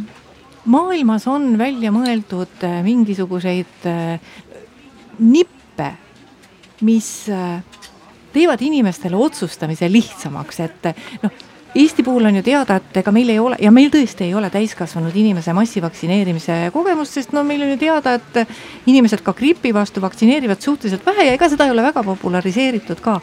maailmas 0.64 1.26
on 1.28 1.58
välja 1.58 1.90
mõeldud 1.92 2.64
äh, 2.64 2.82
mingisuguseid 2.84 3.86
äh, 3.86 4.20
nippe, 5.18 5.90
mis 6.80 7.08
teevad 8.32 8.60
inimestele 8.60 9.16
otsustamise 9.16 9.88
lihtsamaks, 9.92 10.60
et 10.60 10.88
noh 11.22 11.32
Eesti 11.74 12.04
puhul 12.06 12.24
on 12.24 12.36
ju 12.36 12.42
teada, 12.46 12.76
et 12.78 12.98
ega 13.00 13.10
meil 13.10 13.32
ei 13.32 13.40
ole 13.42 13.56
ja 13.58 13.72
meil 13.74 13.88
tõesti 13.90 14.28
ei 14.28 14.34
ole 14.38 14.46
täiskasvanud 14.54 15.16
inimese 15.18 15.50
massivaktsineerimise 15.58 16.68
kogemust, 16.70 17.16
sest 17.16 17.32
no 17.34 17.42
meil 17.42 17.64
on 17.66 17.72
ju 17.72 17.78
teada, 17.80 18.12
et 18.14 18.86
inimesed 18.86 19.24
ka 19.26 19.34
gripi 19.34 19.72
vastu 19.74 19.98
vaktsineerivad 20.04 20.62
suhteliselt 20.62 21.02
vähe 21.06 21.26
ja 21.26 21.32
ega 21.34 21.48
seda 21.50 21.66
ei 21.66 21.74
ole 21.74 21.82
väga 21.82 22.04
populariseeritud 22.06 23.02
ka. 23.02 23.16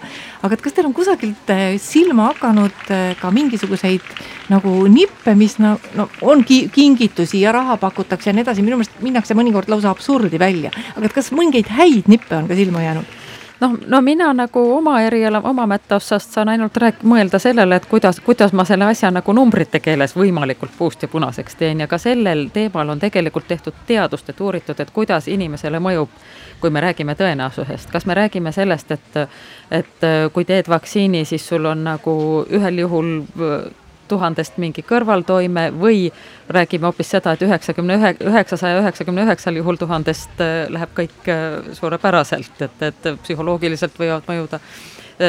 aga 0.44 0.58
et 0.58 0.66
kas 0.66 0.76
teil 0.76 0.90
on 0.90 0.98
kusagilt 0.98 1.54
eh, 1.56 1.78
silma 1.80 2.28
hakanud 2.34 2.92
eh, 2.92 3.16
ka 3.22 3.32
mingisuguseid 3.32 4.12
nagu 4.52 4.76
nippe, 4.92 5.32
mis 5.40 5.56
no, 5.64 5.78
no 5.96 6.10
on 6.22 6.44
ki 6.44 6.66
kingitusi 6.76 7.46
ja 7.46 7.56
raha 7.56 7.80
pakutakse 7.80 8.34
ja 8.34 8.36
nii 8.36 8.44
edasi, 8.44 8.68
minu 8.68 8.82
meelest 8.82 9.00
minnakse 9.00 9.38
mõnikord 9.38 9.72
lausa 9.72 9.96
absurdi 9.96 10.40
välja, 10.40 10.76
aga 10.98 11.08
et 11.08 11.16
kas 11.16 11.32
mingeid 11.32 11.72
häid 11.72 12.12
nippe 12.12 12.36
on 12.36 12.52
ka 12.52 12.60
silma 12.60 12.84
jäänud? 12.84 13.20
Noh, 13.62 13.78
no 13.88 14.02
mina 14.02 14.34
nagu 14.34 14.64
oma 14.76 15.02
eriala, 15.02 15.42
oma 15.44 15.68
mättaossast 15.68 16.32
saan 16.32 16.50
ainult 16.50 16.78
rääk-, 16.78 17.04
mõelda 17.04 17.40
sellele, 17.40 17.76
et 17.76 17.86
kuidas, 17.86 18.20
kuidas 18.20 18.54
ma 18.54 18.66
selle 18.66 18.86
asja 18.90 19.12
nagu 19.12 19.34
numbrite 19.34 19.80
keeles 19.80 20.16
võimalikult 20.18 20.74
puust 20.78 21.02
ja 21.02 21.08
punaseks 21.12 21.56
teen. 21.56 21.80
Ja 21.80 21.88
ka 21.88 21.98
sellel 22.02 22.48
teemal 22.54 22.90
on 22.90 23.00
tegelikult 23.00 23.48
tehtud 23.48 23.78
teadust, 23.88 24.30
et 24.30 24.42
uuritud, 24.42 24.80
et 24.80 24.92
kuidas 24.92 25.28
inimesele 25.28 25.80
mõjub, 25.80 26.10
kui 26.62 26.70
me 26.70 26.82
räägime 26.82 27.16
tõenäosusest, 27.18 27.92
kas 27.92 28.06
me 28.06 28.18
räägime 28.18 28.52
sellest, 28.52 28.92
et 28.92 29.22
et 29.72 30.04
kui 30.34 30.46
teed 30.46 30.68
vaktsiini, 30.70 31.26
siis 31.26 31.48
sul 31.48 31.66
on 31.66 31.84
nagu 31.84 32.14
ühel 32.50 32.84
juhul 32.84 33.14
tuhandest 34.12 34.60
mingi 34.62 34.84
kõrvaltoime 34.86 35.70
või 35.80 36.06
räägime 36.52 36.90
hoopis 36.90 37.14
seda, 37.16 37.36
et 37.36 37.46
üheksakümne 37.48 38.00
ühe, 38.00 38.16
üheksasaja 38.32 38.82
üheksakümne 38.84 39.26
üheksal 39.28 39.60
juhul 39.60 39.80
tuhandest 39.82 40.44
äh, 40.44 40.66
läheb 40.72 40.96
kõik 40.98 41.30
äh, 41.32 41.72
suurepäraselt, 41.78 42.66
et, 42.68 42.90
et 42.92 43.14
psühholoogiliselt 43.24 43.96
võivad 44.00 44.28
mõjuda 44.30 44.62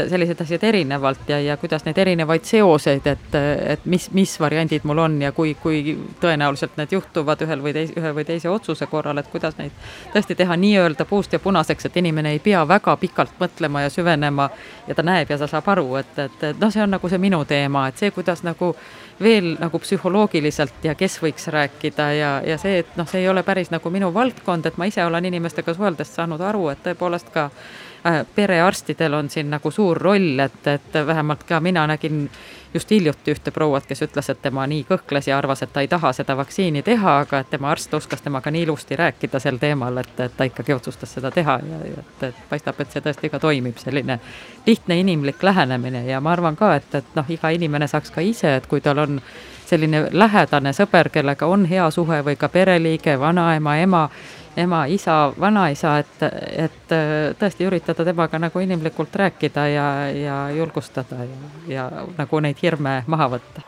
sellised 0.09 0.40
asjad 0.40 0.64
erinevalt 0.64 1.28
ja, 1.28 1.40
ja 1.40 1.57
kuidas 1.57 1.85
neid 1.85 1.98
erinevaid 1.98 2.44
seoseid, 2.44 3.07
et, 3.07 3.35
et 3.74 3.85
mis, 3.85 4.09
mis 4.16 4.35
variandid 4.40 4.87
mul 4.88 4.98
on 5.05 5.18
ja 5.22 5.33
kui, 5.33 5.55
kui 5.62 5.96
tõenäoliselt 6.20 6.78
need 6.81 6.94
juhtuvad 6.96 7.42
ühel 7.46 7.62
või 7.64 7.74
teise, 7.76 7.96
ühe 8.00 8.14
või 8.16 8.24
teise 8.28 8.50
otsuse 8.50 8.87
korral, 8.90 9.20
et 9.20 9.28
kuidas 9.33 9.59
neid 9.59 9.76
tõesti 10.14 10.37
teha 10.38 10.57
nii-öelda 10.57 11.07
puust 11.09 11.33
ja 11.33 11.42
punaseks, 11.42 11.87
et 11.87 12.00
inimene 12.00 12.35
ei 12.37 12.42
pea 12.42 12.64
väga 12.68 12.96
pikalt 12.96 13.37
mõtlema 13.40 13.85
ja 13.85 13.92
süvenema 13.92 14.48
ja 14.88 14.94
ta 14.94 15.05
näeb 15.07 15.31
ja 15.31 15.38
ta 15.38 15.50
saab 15.50 15.68
aru, 15.74 15.88
et, 16.00 16.18
et, 16.18 16.42
et 16.52 16.61
noh, 16.61 16.72
see 16.72 16.83
on 16.83 16.96
nagu 16.96 17.12
see 17.12 17.22
minu 17.22 17.44
teema, 17.48 17.87
et 17.88 18.00
see, 18.00 18.11
kuidas 18.14 18.44
nagu 18.46 18.74
veel 19.22 19.55
nagu 19.61 19.78
psühholoogiliselt 19.78 20.85
ja 20.88 20.96
kes 20.98 21.20
võiks 21.22 21.46
rääkida 21.52 22.11
ja, 22.16 22.33
ja 22.46 22.59
see, 22.59 22.81
et 22.83 22.98
noh, 22.98 23.09
see 23.09 23.22
ei 23.22 23.31
ole 23.31 23.44
päris 23.46 23.70
nagu 23.70 23.90
minu 23.90 24.11
valdkond, 24.14 24.66
et 24.66 24.81
ma 24.81 24.88
ise 24.90 25.05
olen 25.05 25.31
inimestega 25.31 25.74
suheldes 25.74 26.14
saanud 26.16 26.40
aru, 26.40 26.68
et 26.72 26.83
tõepoolest 26.87 27.31
ka 27.35 27.50
Äh, 27.52 27.91
perearstidel 28.34 29.14
on 29.14 29.30
siin 29.30 29.50
nagu 29.50 29.70
suur 29.70 29.96
roll, 29.96 30.38
et, 30.42 30.66
et 30.66 30.98
vähemalt 31.06 31.44
ka 31.46 31.60
mina 31.60 31.86
nägin 31.86 32.30
just 32.74 32.90
hiljuti 32.90 33.30
ühte 33.34 33.50
prouat, 33.50 33.86
kes 33.86 34.02
ütles, 34.02 34.30
et 34.32 34.40
tema 34.42 34.64
nii 34.66 34.84
kõhkles 34.88 35.28
ja 35.28 35.36
arvas, 35.38 35.62
et 35.62 35.72
ta 35.72 35.84
ei 35.84 35.88
taha 35.88 36.12
seda 36.16 36.36
vaktsiini 36.36 36.82
teha, 36.82 37.18
aga 37.26 37.42
et 37.42 37.50
tema 37.50 37.70
arst 37.70 37.94
oskas 37.94 38.22
temaga 38.24 38.50
nii 38.50 38.62
ilusti 38.66 38.96
rääkida 38.96 39.38
sel 39.40 39.60
teemal, 39.60 40.00
et, 40.02 40.20
et 40.20 40.36
ta 40.36 40.48
ikkagi 40.48 40.74
otsustas 40.74 41.14
seda 41.14 41.30
teha 41.30 41.58
ja, 41.68 41.80
ja 41.92 42.04
et, 42.04 42.26
et 42.30 42.42
paistab, 42.50 42.80
et 42.80 42.90
see 42.90 43.04
tõesti 43.04 43.30
ka 43.30 43.38
toimib, 43.42 43.78
selline 43.78 44.18
lihtne 44.66 44.98
inimlik 45.04 45.42
lähenemine. 45.42 46.06
Ja 46.08 46.20
ma 46.20 46.32
arvan 46.32 46.56
ka, 46.56 46.74
et, 46.80 46.94
et 46.94 47.16
noh, 47.18 47.28
iga 47.28 47.52
inimene 47.52 47.88
saaks 47.88 48.10
ka 48.10 48.24
ise, 48.24 48.56
et 48.56 48.66
kui 48.66 48.80
tal 48.80 49.04
on 49.04 49.20
selline 49.68 50.06
lähedane 50.12 50.72
sõber, 50.76 51.08
kellega 51.12 51.46
on 51.46 51.64
hea 51.68 51.90
suhe 51.90 52.20
või 52.24 52.36
ka 52.40 52.48
pereliige, 52.52 53.18
vanaema, 53.20 53.76
ema 53.76 53.82
ema, 53.82 54.08
isa, 54.88 55.32
vanaisa, 55.40 55.98
et, 55.98 56.22
et 56.56 56.92
äh, 56.92 57.34
tõesti 57.38 57.64
üritada 57.64 58.04
temaga 58.04 58.38
nagu 58.38 58.60
inimlikult 58.60 59.14
rääkida 59.14 59.66
ja, 59.68 60.08
ja 60.10 60.50
julgustada 60.50 61.24
ja, 61.24 61.50
ja 61.68 61.90
nagu 62.18 62.40
neid 62.40 62.56
hirme 62.62 63.02
maha 63.06 63.28
võtta. 63.36 63.62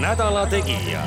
nädala 0.00 0.46
Tegija 0.46 1.02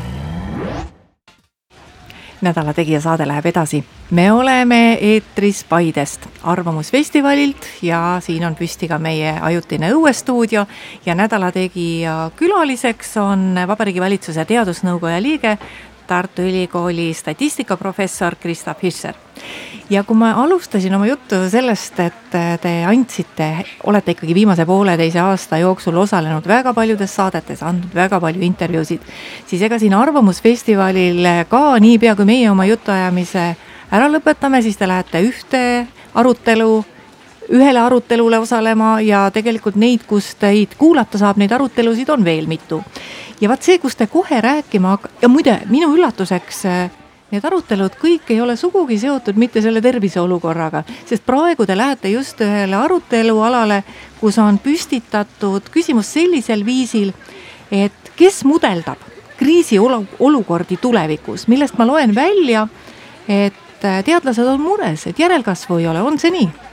nädala 2.41 2.73
Tegija 2.73 3.01
saade 3.01 3.27
läheb 3.27 3.45
edasi. 3.45 3.83
me 4.11 4.31
oleme 4.31 4.93
eetris 4.93 5.63
Paidest, 5.63 6.27
Arvamusfestivalilt 6.43 7.67
ja 7.81 8.17
siin 8.21 8.45
on 8.45 8.55
püsti 8.55 8.87
ka 8.87 8.99
meie 8.99 9.39
ajutine 9.41 9.91
õuestuudio 9.93 10.65
ja 11.05 11.15
Nädala 11.15 11.51
Tegija 11.51 12.31
külaliseks 12.35 13.17
on 13.17 13.59
Vabariigi 13.67 14.01
Valitsuse 14.01 14.45
Teadusnõukoja 14.45 15.21
liige 15.21 15.57
Tartu 16.07 16.41
Ülikooli 16.41 17.13
statistikaprofessor 17.13 18.35
Krista 18.39 18.73
Fischer. 18.73 19.15
ja 19.89 20.03
kui 20.03 20.17
ma 20.17 20.31
alustasin 20.43 20.95
oma 20.95 21.05
juttu 21.07 21.35
sellest, 21.49 21.99
et 21.99 22.35
te 22.61 22.71
andsite, 22.85 23.47
olete 23.83 24.11
ikkagi 24.15 24.33
viimase 24.35 24.65
pooleteise 24.65 25.19
aasta 25.19 25.61
jooksul 25.61 25.97
osalenud 25.97 26.47
väga 26.47 26.73
paljudes 26.73 27.15
saadetes, 27.15 27.63
andnud 27.63 27.95
väga 27.95 28.19
palju 28.19 28.43
intervjuusid, 28.43 29.05
siis 29.47 29.61
ega 29.61 29.79
siin 29.79 29.93
Arvamusfestivalil 29.93 31.23
ka 31.49 31.63
niipea, 31.79 32.15
kui 32.15 32.25
meie 32.25 32.49
oma 32.51 32.65
jutuajamise 32.65 33.47
ära 33.91 34.11
lõpetame, 34.11 34.61
siis 34.61 34.77
te 34.77 34.87
lähete 34.87 35.23
ühte 35.23 35.63
arutelu 36.15 36.85
ühele 37.53 37.79
arutelule 37.79 38.39
osalema 38.39 38.97
ja 39.01 39.27
tegelikult 39.31 39.77
neid, 39.79 40.03
kus 40.07 40.33
teid 40.39 40.75
kuulata 40.79 41.19
saab, 41.19 41.39
neid 41.39 41.53
arutelusid 41.55 42.09
on 42.11 42.25
veel 42.25 42.47
mitu. 42.49 42.81
Ja 43.41 43.49
vaat 43.49 43.63
see, 43.63 43.77
kus 43.79 43.95
te 43.95 44.07
kohe 44.07 44.41
rääkima 44.41 44.95
hakk- 44.95 45.21
ja 45.21 45.29
muide, 45.29 45.59
minu 45.69 45.91
üllatuseks 45.95 46.63
äh, 46.65 46.89
need 47.31 47.45
arutelud 47.45 47.97
kõik 47.99 48.31
ei 48.31 48.39
ole 48.41 48.55
sugugi 48.55 48.97
seotud 49.01 49.37
mitte 49.39 49.61
selle 49.61 49.81
tervise 49.83 50.21
olukorraga, 50.21 50.83
sest 51.05 51.25
praegu 51.27 51.65
te 51.67 51.75
lähete 51.77 52.11
just 52.11 52.41
ühele 52.41 52.77
arutelualale, 52.79 53.81
kus 54.21 54.39
on 54.39 54.59
püstitatud 54.63 55.67
küsimus 55.73 56.13
sellisel 56.15 56.65
viisil, 56.65 57.11
et 57.71 58.13
kes 58.17 58.43
mudeldab 58.47 59.01
kriisiolukordi 59.37 60.79
tulevikus, 60.81 61.45
millest 61.51 61.77
ma 61.77 61.85
loen 61.85 62.15
välja, 62.15 62.67
et 63.27 63.83
äh, 63.85 63.99
teadlased 64.05 64.47
on 64.47 64.63
mures, 64.63 65.07
et 65.07 65.19
järelkasvu 65.19 65.81
ei 65.81 65.91
ole, 65.91 66.01
on 66.01 66.19
see 66.19 66.33
nii? 66.33 66.66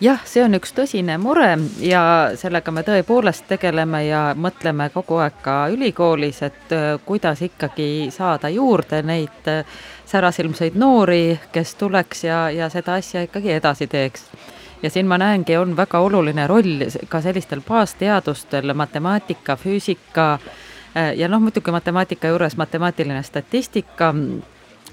Jah, 0.00 0.20
see 0.26 0.42
on 0.44 0.54
üks 0.58 0.72
tõsine 0.76 1.16
mure 1.20 1.50
ja 1.82 2.02
sellega 2.38 2.72
me 2.74 2.84
tõepoolest 2.86 3.48
tegeleme 3.50 4.04
ja 4.06 4.22
mõtleme 4.38 4.88
kogu 4.94 5.18
aeg 5.22 5.40
ka 5.42 5.56
ülikoolis, 5.74 6.42
et 6.46 6.74
äh, 6.74 6.90
kuidas 7.06 7.42
ikkagi 7.42 8.08
saada 8.14 8.50
juurde 8.52 9.02
neid 9.02 9.50
äh, 9.50 9.64
särasilmseid 10.08 10.78
noori, 10.78 11.38
kes 11.52 11.74
tuleks 11.80 12.24
ja, 12.24 12.46
ja 12.54 12.70
seda 12.72 12.98
asja 13.02 13.24
ikkagi 13.26 13.52
edasi 13.58 13.86
teeks. 13.86 14.24
ja 14.82 14.90
siin 14.90 15.06
ma 15.06 15.18
näengi, 15.18 15.56
on 15.56 15.76
väga 15.76 16.00
oluline 16.00 16.46
roll 16.46 16.86
ka 17.08 17.20
sellistel 17.20 17.60
baasteadustel, 17.68 18.74
matemaatika, 18.74 19.56
füüsika 19.56 20.38
äh, 20.38 21.16
ja 21.16 21.28
noh, 21.28 21.42
muidugi 21.42 21.74
matemaatika 21.74 22.28
juures 22.28 22.56
matemaatiline 22.56 23.22
statistika 23.22 24.14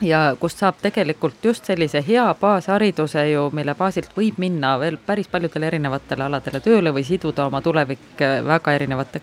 ja 0.01 0.35
kust 0.39 0.59
saab 0.59 0.79
tegelikult 0.81 1.43
just 1.43 1.65
sellise 1.65 2.03
hea 2.07 2.25
baashariduse 2.41 3.29
ju, 3.29 3.49
mille 3.55 3.75
baasilt 3.75 4.11
võib 4.17 4.39
minna 4.41 4.75
veel 4.79 4.97
päris 4.97 5.27
paljudele 5.31 5.67
erinevatele 5.67 6.25
aladele 6.25 6.59
tööle 6.59 6.91
või 6.95 7.05
siduda 7.07 7.45
oma 7.47 7.61
tulevik 7.61 8.21
äh, 8.21 8.39
väga 8.45 8.73
erinevate 8.75 9.21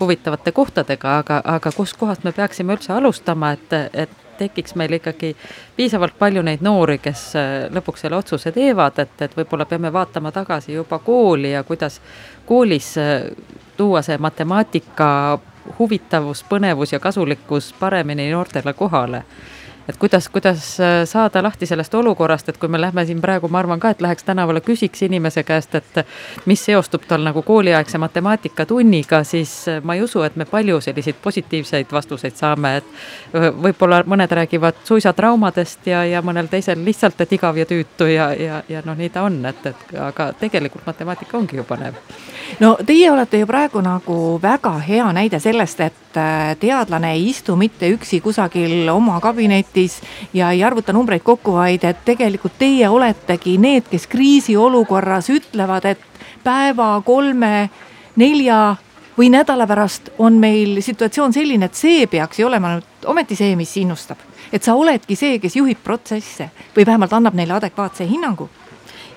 huvitavate 0.00 0.52
kohtadega, 0.52 1.18
aga, 1.22 1.42
aga 1.44 1.72
kuskohast 1.76 2.24
me 2.24 2.32
peaksime 2.32 2.74
üldse 2.74 2.92
alustama, 2.92 3.52
et, 3.54 3.76
et 3.92 4.16
tekiks 4.38 4.74
meil 4.78 4.92
ikkagi 4.98 5.34
piisavalt 5.76 6.18
palju 6.18 6.42
neid 6.46 6.64
noori, 6.66 6.98
kes 7.02 7.24
äh, 7.38 7.52
lõpuks 7.74 8.06
selle 8.06 8.18
otsuse 8.18 8.52
teevad, 8.54 8.98
et, 8.98 9.14
et 9.22 9.36
võib-olla 9.38 9.68
peame 9.70 9.92
vaatama 9.92 10.32
tagasi 10.34 10.74
juba 10.74 10.98
kooli 10.98 11.52
ja 11.52 11.62
kuidas 11.62 12.00
koolis 12.46 12.96
äh, 12.98 13.30
tuua 13.76 14.02
see 14.02 14.18
matemaatika 14.18 15.38
huvitavus, 15.78 16.42
põnevus 16.48 16.92
ja 16.92 16.98
kasulikkus 16.98 17.74
paremini 17.78 18.30
noortele 18.32 18.72
kohale 18.72 19.22
et 19.88 19.96
kuidas, 19.96 20.28
kuidas 20.28 20.80
äh, 20.80 21.04
saada 21.04 21.42
lahti 21.42 21.66
sellest 21.66 21.94
olukorrast, 21.94 22.48
et 22.48 22.58
kui 22.58 22.68
me 22.68 22.80
lähme 22.80 23.04
siin 23.06 23.20
praegu, 23.20 23.48
ma 23.48 23.62
arvan 23.62 23.80
ka, 23.80 23.90
et 23.94 24.02
läheks 24.04 24.26
tänavale, 24.26 24.60
küsiks 24.60 25.02
inimese 25.06 25.42
käest, 25.48 25.74
et 25.74 26.00
mis 26.46 26.64
seostub 26.64 27.06
tal 27.08 27.24
nagu 27.24 27.42
kooliaegse 27.42 27.98
matemaatikatunniga, 27.98 29.22
siis 29.24 29.52
äh, 29.68 29.80
ma 29.82 29.96
ei 29.96 30.02
usu, 30.04 30.22
et 30.26 30.36
me 30.36 30.44
palju 30.44 30.80
selliseid 30.84 31.16
positiivseid 31.22 31.92
vastuseid 31.92 32.36
saame, 32.36 32.76
et 32.82 32.92
äh, 33.34 33.48
võib-olla 33.54 34.02
mõned 34.06 34.36
räägivad 34.40 34.84
suisa 34.84 35.12
traumadest 35.16 35.88
ja, 35.88 36.04
ja 36.04 36.22
mõnel 36.22 36.50
teisel 36.52 36.84
lihtsalt, 36.84 37.20
et 37.24 37.32
igav 37.38 37.56
ja 37.56 37.66
tüütu 37.68 38.10
ja, 38.12 38.32
ja, 38.36 38.62
ja 38.68 38.84
noh, 38.84 38.98
nii 38.98 39.14
ta 39.14 39.24
on, 39.28 39.40
et, 39.48 39.66
et 39.72 39.96
aga 40.04 40.32
tegelikult 40.40 40.86
matemaatika 40.86 41.40
ongi 41.40 41.56
ju 41.56 41.64
põnev. 41.68 41.96
no 42.62 42.76
teie 42.86 43.10
olete 43.10 43.38
ju 43.38 43.46
praegu 43.46 43.80
nagu 43.84 44.38
väga 44.42 44.74
hea 44.84 45.06
näide 45.12 45.40
sellest, 45.40 45.80
et 45.80 46.18
teadlane 46.60 47.12
ei 47.14 47.28
istu 47.30 47.56
mitte 47.56 47.90
üksi 47.94 48.20
kusagil 48.24 48.88
oma 48.92 49.20
kabinetis, 49.20 50.00
ja 50.32 50.50
ei 50.50 50.64
arvuta 50.64 50.92
numbreid 50.92 51.22
kokku, 51.22 51.58
vaid 51.58 51.84
et 51.84 52.04
tegelikult 52.04 52.58
teie 52.58 52.88
oletegi 52.88 53.58
need, 53.58 53.88
kes 53.90 54.06
kriisiolukorras 54.10 55.30
ütlevad, 55.34 55.88
et 55.92 56.04
päeva, 56.44 56.96
kolme, 57.04 57.70
nelja 58.16 58.76
või 59.18 59.30
nädala 59.34 59.66
pärast 59.66 60.12
on 60.18 60.38
meil 60.38 60.78
situatsioon 60.82 61.32
selline, 61.34 61.66
et 61.66 61.74
see 61.74 62.06
peaks 62.06 62.38
ju 62.38 62.46
olema 62.46 62.76
nüüd 62.76 63.08
ometi 63.10 63.36
see, 63.38 63.56
mis 63.56 63.76
innustab. 63.76 64.18
et 64.52 64.62
sa 64.62 64.74
oledki 64.74 65.16
see, 65.16 65.38
kes 65.38 65.56
juhib 65.56 65.78
protsesse 65.84 66.50
või 66.76 66.86
vähemalt 66.86 67.12
annab 67.12 67.34
neile 67.34 67.58
adekvaatse 67.58 68.06
hinnangu 68.08 68.48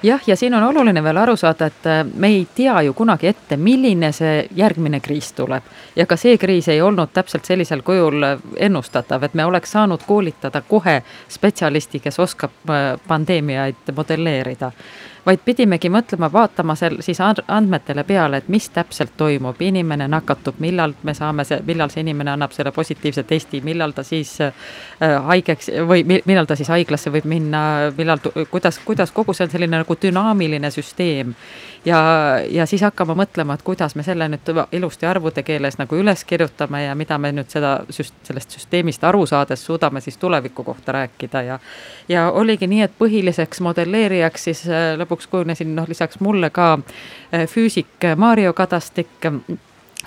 jah, 0.04 0.22
ja 0.28 0.36
siin 0.36 0.54
on 0.54 0.64
oluline 0.64 1.04
veel 1.04 1.18
aru 1.18 1.36
saada, 1.38 1.66
et 1.66 1.86
äh, 1.86 2.04
me 2.14 2.28
ei 2.28 2.48
tea 2.56 2.82
ju 2.82 2.94
kunagi 2.94 3.28
ette, 3.28 3.58
milline 3.58 4.12
see 4.12 4.48
järgmine 4.56 5.00
kriis 5.00 5.34
tuleb. 5.34 5.64
ja 5.96 6.06
ka 6.06 6.18
see 6.18 6.38
kriis 6.38 6.68
ei 6.68 6.82
olnud 6.82 7.10
täpselt 7.14 7.46
sellisel 7.46 7.82
kujul 7.82 8.24
äh, 8.24 8.40
ennustatav, 8.56 9.24
et 9.24 9.34
me 9.34 9.46
oleks 9.46 9.72
saanud 9.72 10.04
koolitada 10.08 10.62
kohe 10.62 11.02
spetsialisti, 11.30 12.00
kes 12.00 12.20
oskab 12.20 12.70
äh, 12.70 13.00
pandeemiaid 13.08 13.94
modelleerida 13.96 14.72
vaid 15.26 15.40
pidimegi 15.46 15.90
mõtlema, 15.90 16.30
vaatama 16.34 16.76
seal 16.76 16.98
siis 17.06 17.20
andmetele 17.22 18.04
peale, 18.08 18.42
et 18.42 18.50
mis 18.50 18.70
täpselt 18.74 19.14
toimub, 19.18 19.60
inimene 19.62 20.08
nakatub, 20.12 20.58
millal 20.60 20.96
me 21.04 21.14
saame 21.18 21.46
see, 21.48 21.62
millal 21.68 21.94
see 21.94 22.04
inimene 22.06 22.34
annab 22.34 22.56
selle 22.56 22.74
positiivse 22.76 23.24
testi, 23.30 23.62
millal 23.66 23.94
ta 23.98 24.04
siis 24.08 24.34
äh, 24.42 24.54
haigeks 25.28 25.72
või 25.88 26.06
millal 26.06 26.50
ta 26.50 26.58
siis 26.60 26.72
haiglasse 26.74 27.14
võib 27.14 27.28
minna, 27.30 27.64
millal, 27.98 28.22
kuidas, 28.50 28.80
kuidas 28.86 29.14
kogu 29.14 29.36
see 29.38 29.46
on 29.46 29.54
selline 29.54 29.84
nagu 29.84 29.98
dünaamiline 30.02 30.72
süsteem 30.74 31.36
ja, 31.86 32.00
ja 32.50 32.66
siis 32.66 32.82
hakkama 32.82 33.16
mõtlema, 33.16 33.56
et 33.56 33.64
kuidas 33.66 33.96
me 33.96 34.04
selle 34.04 34.28
nüüd 34.32 34.52
ilusti 34.72 35.06
arvude 35.06 35.44
keeles 35.44 35.78
nagu 35.80 35.98
üles 35.98 36.24
kirjutame 36.28 36.84
ja 36.86 36.96
mida 36.96 37.18
me 37.18 37.32
nüüd 37.36 37.50
seda 37.54 37.80
sellest 37.90 38.58
süsteemist 38.58 39.04
aru 39.04 39.26
saades 39.30 39.66
suudame 39.66 40.02
siis 40.02 40.18
tuleviku 40.18 40.64
kohta 40.64 40.92
rääkida 40.92 41.42
ja. 41.48 41.60
ja 42.10 42.30
oligi 42.32 42.68
nii, 42.68 42.82
et 42.86 42.96
põhiliseks 43.00 43.64
modelleerijaks 43.66 44.48
siis 44.50 44.64
äh, 44.70 44.94
lõpuks 45.02 45.30
kujunesin 45.32 45.76
noh, 45.76 45.90
lisaks 45.90 46.20
mulle 46.20 46.50
ka 46.50 46.74
äh, 46.78 47.48
füüsik 47.50 48.12
Mario 48.18 48.54
Kadastik 48.54 49.32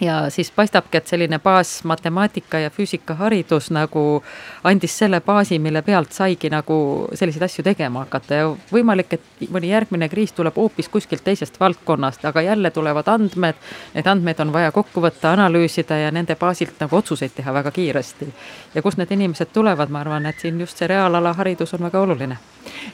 ja 0.01 0.31
siis 0.31 0.51
paistabki, 0.51 0.99
et 0.99 1.07
selline 1.07 1.39
baasmatemaatika 1.39 2.59
ja 2.59 2.71
füüsikaharidus 2.71 3.71
nagu 3.75 4.23
andis 4.65 4.99
selle 4.99 5.21
baasi, 5.21 5.59
mille 5.59 5.83
pealt 5.83 6.13
saigi 6.13 6.51
nagu 6.51 7.09
selliseid 7.15 7.43
asju 7.47 7.65
tegema 7.65 8.05
hakata 8.05 8.41
ja 8.41 8.49
võimalik, 8.73 9.15
et 9.15 9.51
mõni 9.55 9.71
järgmine 9.71 10.09
kriis 10.09 10.33
tuleb 10.33 10.57
hoopis 10.57 10.89
kuskilt 10.89 11.25
teisest 11.25 11.61
valdkonnast, 11.61 12.25
aga 12.25 12.43
jälle 12.43 12.71
tulevad 12.71 13.09
andmed. 13.09 13.61
Need 13.95 14.11
andmed 14.11 14.41
on 14.41 14.53
vaja 14.53 14.73
kokku 14.73 15.03
võtta, 15.05 15.33
analüüsida 15.33 15.99
ja 16.07 16.11
nende 16.11 16.37
baasilt 16.37 16.81
nagu 16.81 16.97
otsuseid 16.97 17.37
teha 17.37 17.55
väga 17.55 17.71
kiiresti. 17.71 18.33
ja 18.75 18.83
kust 18.83 18.99
need 18.99 19.11
inimesed 19.11 19.53
tulevad, 19.53 19.89
ma 19.89 20.01
arvan, 20.01 20.27
et 20.27 20.41
siin 20.41 20.61
just 20.61 20.79
see 20.79 20.89
reaalala 20.89 21.33
haridus 21.33 21.75
on 21.75 21.87
väga 21.87 22.01
oluline 22.01 22.39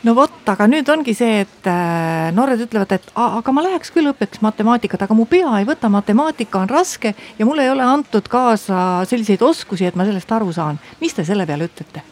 no 0.05 0.15
vot, 0.15 0.43
aga 0.51 0.67
nüüd 0.71 0.89
ongi 0.93 1.15
see, 1.17 1.41
et 1.45 1.69
äh, 1.71 2.31
noored 2.35 2.61
ütlevad, 2.65 2.93
et 2.97 3.11
aga 3.15 3.55
ma 3.55 3.65
läheks 3.65 3.93
küll 3.95 4.11
õppeks 4.11 4.43
matemaatikat, 4.45 5.05
aga 5.07 5.17
mu 5.17 5.27
pea 5.31 5.53
ei 5.61 5.67
võta, 5.69 5.91
matemaatika 5.93 6.63
on 6.65 6.71
raske 6.71 6.90
ja 7.39 7.47
mulle 7.47 7.65
ei 7.67 7.71
ole 7.71 7.83
antud 7.83 8.29
kaasa 8.29 9.05
selliseid 9.09 9.43
oskusi, 9.43 9.87
et 9.87 9.99
ma 9.99 10.05
sellest 10.09 10.33
aru 10.33 10.53
saan. 10.53 10.81
mis 11.01 11.15
te 11.15 11.25
selle 11.25 11.47
peale 11.47 11.69
ütlete? 11.71 12.03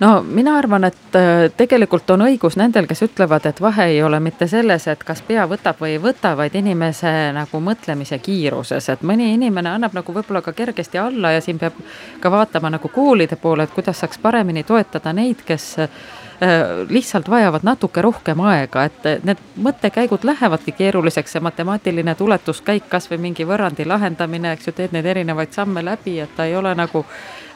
no 0.00 0.22
mina 0.22 0.56
arvan, 0.58 0.84
et 0.84 1.16
äh, 1.16 1.50
tegelikult 1.56 2.10
on 2.10 2.24
õigus 2.26 2.58
nendel, 2.60 2.88
kes 2.90 3.04
ütlevad, 3.06 3.46
et 3.48 3.60
vahe 3.62 3.86
ei 3.92 4.02
ole 4.02 4.20
mitte 4.20 4.48
selles, 4.50 4.86
et 4.90 5.04
kas 5.06 5.22
pea 5.26 5.46
võtab 5.50 5.80
või 5.80 5.94
ei 5.94 6.02
võta, 6.02 6.34
vaid 6.36 6.56
inimese 6.58 7.12
nagu 7.36 7.60
mõtlemise 7.62 8.18
kiiruses, 8.22 8.88
et 8.92 9.06
mõni 9.06 9.32
inimene 9.34 9.74
annab 9.74 9.94
nagu 9.96 10.16
võib-olla 10.16 10.42
ka 10.44 10.52
kergesti 10.52 10.98
alla 10.98 11.34
ja 11.36 11.44
siin 11.44 11.60
peab 11.62 11.78
ka 12.20 12.30
vaatama 12.30 12.74
nagu 12.76 12.90
koolide 12.92 13.36
poole, 13.40 13.68
et 13.68 13.74
kuidas 13.74 14.02
saaks 14.02 14.18
paremini 14.22 14.64
toetada 14.66 15.12
neid, 15.12 15.44
kes 15.46 15.74
lihtsalt 16.90 17.28
vajavad 17.30 17.62
natuke 17.64 18.02
rohkem 18.02 18.40
aega, 18.44 18.84
et 18.88 19.24
need 19.24 19.40
mõttekäigud 19.62 20.26
lähevadki 20.26 20.74
keeruliseks, 20.76 21.36
see 21.36 21.44
matemaatiline 21.44 22.14
tuletuskäik, 22.18 22.88
kasvõi 22.90 23.20
mingi 23.22 23.46
võrrandi 23.46 23.86
lahendamine, 23.86 24.52
eks 24.52 24.68
ju, 24.68 24.76
teed 24.76 24.96
neid 24.96 25.06
erinevaid 25.06 25.54
samme 25.54 25.84
läbi, 25.84 26.18
et 26.20 26.36
ta 26.36 26.48
ei 26.50 26.56
ole 26.56 26.74
nagu 26.74 27.04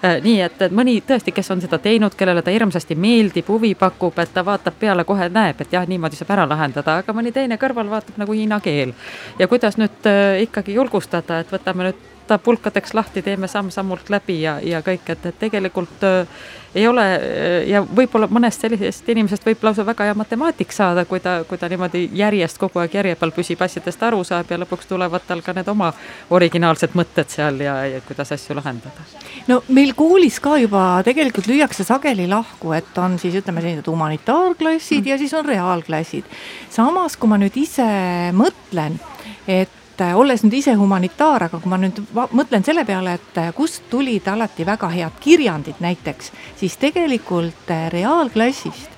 Äh, 0.04 0.20
nii 0.22 0.36
et, 0.44 0.60
et 0.62 0.74
mõni 0.74 1.00
tõesti, 1.02 1.32
kes 1.34 1.48
on 1.50 1.58
seda 1.58 1.80
teinud, 1.82 2.14
kellele 2.14 2.42
ta 2.46 2.52
hirmsasti 2.54 2.94
meeldib, 2.94 3.48
huvi 3.50 3.72
pakub, 3.74 4.14
et 4.22 4.30
ta 4.30 4.44
vaatab 4.46 4.76
peale, 4.78 5.02
kohe 5.04 5.26
näeb, 5.34 5.58
et 5.58 5.74
jah, 5.74 5.88
niimoodi 5.90 6.14
saab 6.14 6.30
ära 6.36 6.44
lahendada, 6.46 7.00
aga 7.02 7.14
mõni 7.16 7.32
teine 7.34 7.58
kõrval 7.58 7.90
vaatab 7.90 8.20
nagu 8.22 8.36
hiina 8.36 8.60
keel. 8.62 8.92
ja 9.38 9.48
kuidas 9.50 9.74
nüüd 9.74 10.06
äh, 10.06 10.44
ikkagi 10.44 10.78
julgustada, 10.78 11.40
et 11.42 11.50
võtame 11.50 11.88
nüüd 11.88 12.06
ta 12.28 12.38
pulkadeks 12.38 12.94
lahti, 12.94 13.22
teeme 13.22 13.48
samm-sammult 13.48 14.10
läbi 14.12 14.40
ja, 14.42 14.58
ja 14.64 14.82
kõik, 14.84 15.06
et, 15.14 15.26
et 15.26 15.38
tegelikult 15.40 16.04
äh, 16.06 16.26
ei 16.74 16.84
ole 16.88 17.04
äh, 17.14 17.68
ja 17.70 17.80
võib-olla 17.82 18.28
mõnest 18.30 18.64
sellisest 18.64 19.08
inimesest 19.08 19.46
võib 19.46 19.64
lausa 19.64 19.86
väga 19.86 20.08
hea 20.08 20.16
matemaatik 20.18 20.72
saada, 20.74 21.04
kui 21.08 21.20
ta, 21.24 21.38
kui 21.48 21.60
ta 21.60 21.70
niimoodi 21.72 22.04
järjest 22.18 22.60
kogu 22.60 22.82
aeg 22.82 22.98
järje 22.98 23.16
peal 23.20 23.32
püsib, 23.36 23.62
asjadest 23.64 24.02
aru 24.08 24.20
saab 24.28 24.52
ja 24.52 24.60
lõpuks 24.60 24.90
tulevad 24.90 25.24
tal 25.28 25.42
ka 25.44 25.54
need 25.56 25.70
oma 25.72 25.90
originaalsed 26.36 26.96
mõtted 26.98 27.32
seal 27.32 27.62
ja, 27.64 27.78
ja 27.88 28.02
kuidas 28.06 28.32
asju 28.36 28.58
lahendada. 28.58 29.08
no 29.48 29.62
meil 29.68 29.94
koolis 29.98 30.40
ka 30.44 30.58
juba 30.60 30.84
tegelikult 31.06 31.48
lüüakse 31.48 31.86
sageli 31.88 32.28
lahku, 32.28 32.74
et 32.76 33.00
on 33.00 33.18
siis 33.18 33.40
ütleme 33.40 33.64
sellised 33.64 33.88
humanitaarklassid 33.88 35.02
mm. 35.02 35.10
ja 35.14 35.18
siis 35.18 35.34
on 35.34 35.48
reaalklassid. 35.48 36.28
samas, 36.70 37.16
kui 37.16 37.32
ma 37.32 37.40
nüüd 37.40 37.56
ise 37.56 37.88
mõtlen, 38.36 39.00
et 39.48 39.77
et 39.98 40.04
äh, 40.06 40.14
olles 40.16 40.44
nüüd 40.44 40.54
ise 40.60 40.74
humanitaar, 40.78 41.48
aga 41.48 41.58
kui 41.58 41.70
ma 41.70 41.78
nüüd 41.80 41.98
mõtlen 42.14 42.62
selle 42.66 42.84
peale, 42.86 43.16
et 43.18 43.38
äh, 43.40 43.50
kust 43.56 43.88
tulid 43.90 44.28
alati 44.30 44.66
väga 44.66 44.90
head 44.92 45.16
kirjandid 45.20 45.80
näiteks, 45.82 46.30
siis 46.60 46.76
tegelikult 46.78 47.70
äh, 47.74 47.88
reaalklassist 47.90 48.94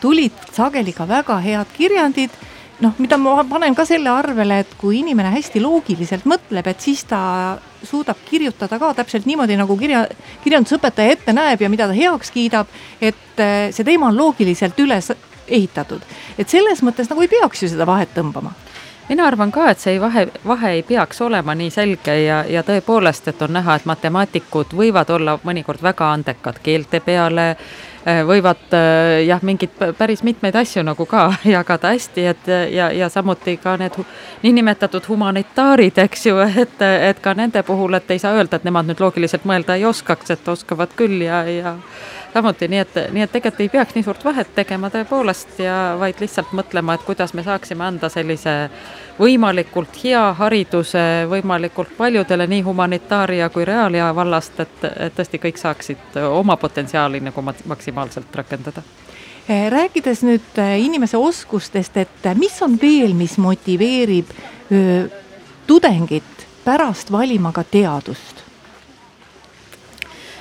tulid 0.00 0.36
sageli 0.56 0.94
ka 0.96 1.04
väga 1.08 1.36
head 1.44 1.74
kirjandid 1.76 2.32
noh, 2.80 2.94
mida 2.96 3.18
ma 3.20 3.42
panen 3.44 3.76
ka 3.76 3.84
selle 3.84 4.08
arvele, 4.08 4.62
et 4.64 4.72
kui 4.80 5.02
inimene 5.02 5.34
hästi 5.34 5.60
loogiliselt 5.60 6.24
mõtleb, 6.24 6.70
et 6.72 6.80
siis 6.80 7.04
ta 7.04 7.58
suudab 7.84 8.24
kirjutada 8.24 8.78
ka 8.80 8.94
täpselt 8.96 9.28
niimoodi, 9.28 9.58
nagu 9.60 9.76
kirja, 9.76 10.06
kirjandusõpetaja 10.44 11.18
ette 11.18 11.36
näeb 11.36 11.60
ja 11.60 11.68
mida 11.68 11.90
ta 11.90 11.96
heaks 11.96 12.32
kiidab. 12.32 12.72
et 13.00 13.44
see 13.76 13.84
teema 13.84 14.08
on 14.08 14.16
loogiliselt 14.16 14.80
üles 14.80 15.12
ehitatud, 15.48 16.00
et 16.38 16.48
selles 16.48 16.80
mõttes 16.80 17.12
nagu 17.12 17.20
ei 17.20 17.28
peaks 17.28 17.62
ju 17.62 17.68
seda 17.68 17.84
vahet 17.84 18.16
tõmbama 18.16 18.56
mina 19.10 19.26
arvan 19.26 19.50
ka, 19.52 19.66
et 19.72 19.82
see 19.82 19.96
ei 19.96 20.00
vahe, 20.00 20.26
vahe 20.46 20.72
ei 20.78 20.82
peaks 20.86 21.20
olema 21.26 21.54
nii 21.58 21.70
selge 21.74 22.14
ja, 22.22 22.40
ja 22.48 22.62
tõepoolest, 22.66 23.30
et 23.32 23.42
on 23.42 23.54
näha, 23.58 23.76
et 23.80 23.86
matemaatikud 23.90 24.74
võivad 24.76 25.10
olla 25.10 25.38
mõnikord 25.42 25.82
väga 25.82 26.12
andekad 26.14 26.60
keelte 26.62 27.00
peale, 27.02 27.46
äh, 28.06 28.20
võivad 28.26 28.76
äh, 28.76 29.24
jah, 29.26 29.42
mingeid 29.42 29.74
päris 29.98 30.22
mitmeid 30.26 30.56
asju 30.62 30.84
nagu 30.86 31.06
ka 31.10 31.26
jagada 31.56 31.90
hästi, 31.96 32.26
et 32.34 32.52
ja, 32.70 32.92
ja 32.94 33.10
samuti 33.10 33.56
ka 33.62 33.74
need 33.80 33.98
niinimetatud 34.44 35.10
humanitaarid, 35.10 35.98
eks 36.06 36.26
ju, 36.30 36.38
et, 36.46 36.78
et 37.10 37.20
ka 37.24 37.34
nende 37.34 37.64
puhul, 37.66 37.98
et 37.98 38.14
ei 38.14 38.22
saa 38.22 38.38
öelda, 38.38 38.60
et 38.60 38.70
nemad 38.70 38.86
nüüd 38.86 39.02
loogiliselt 39.02 39.48
mõelda 39.48 39.74
ei 39.74 39.88
oskaks, 39.90 40.36
et 40.36 40.54
oskavad 40.54 40.94
küll 40.96 41.26
ja, 41.26 41.42
ja 41.50 41.74
samuti, 42.34 42.68
nii 42.68 42.78
et, 42.78 42.96
nii 43.12 43.22
et 43.24 43.32
tegelikult 43.32 43.60
ei 43.64 43.68
peaks 43.68 43.94
nii 43.94 44.04
suurt 44.06 44.24
vahet 44.24 44.50
tegema 44.54 44.90
tõepoolest 44.92 45.60
ja 45.64 45.76
vaid 46.00 46.20
lihtsalt 46.22 46.52
mõtlema, 46.56 46.94
et 46.94 47.04
kuidas 47.06 47.34
me 47.34 47.44
saaksime 47.46 47.84
anda 47.86 48.08
sellise 48.12 48.54
võimalikult 49.18 49.98
hea 50.04 50.22
hariduse 50.38 51.04
võimalikult 51.30 51.94
paljudele 51.98 52.46
nii 52.50 52.62
humanitaaria 52.66 53.50
kui 53.52 53.64
reaalia 53.68 54.10
vallast, 54.16 54.60
et, 54.60 54.84
et 54.90 55.16
tõesti 55.16 55.42
kõik 55.42 55.60
saaksid 55.60 56.20
oma 56.28 56.56
potentsiaali 56.56 57.20
nagu 57.24 57.44
maksimaalselt 57.44 58.36
rakendada 58.42 58.82
eh, 59.48 59.66
rääkides 59.72 60.24
nüüd 60.26 60.62
eh, 60.62 60.76
inimese 60.84 61.18
oskustest, 61.18 61.96
et 61.96 62.30
mis 62.38 62.62
on 62.62 62.78
veel, 62.82 63.14
mis 63.14 63.38
motiveerib 63.38 64.36
tudengit 65.66 66.46
pärast 66.64 67.10
valima 67.12 67.52
ka 67.52 67.64
teadust? 67.64 68.39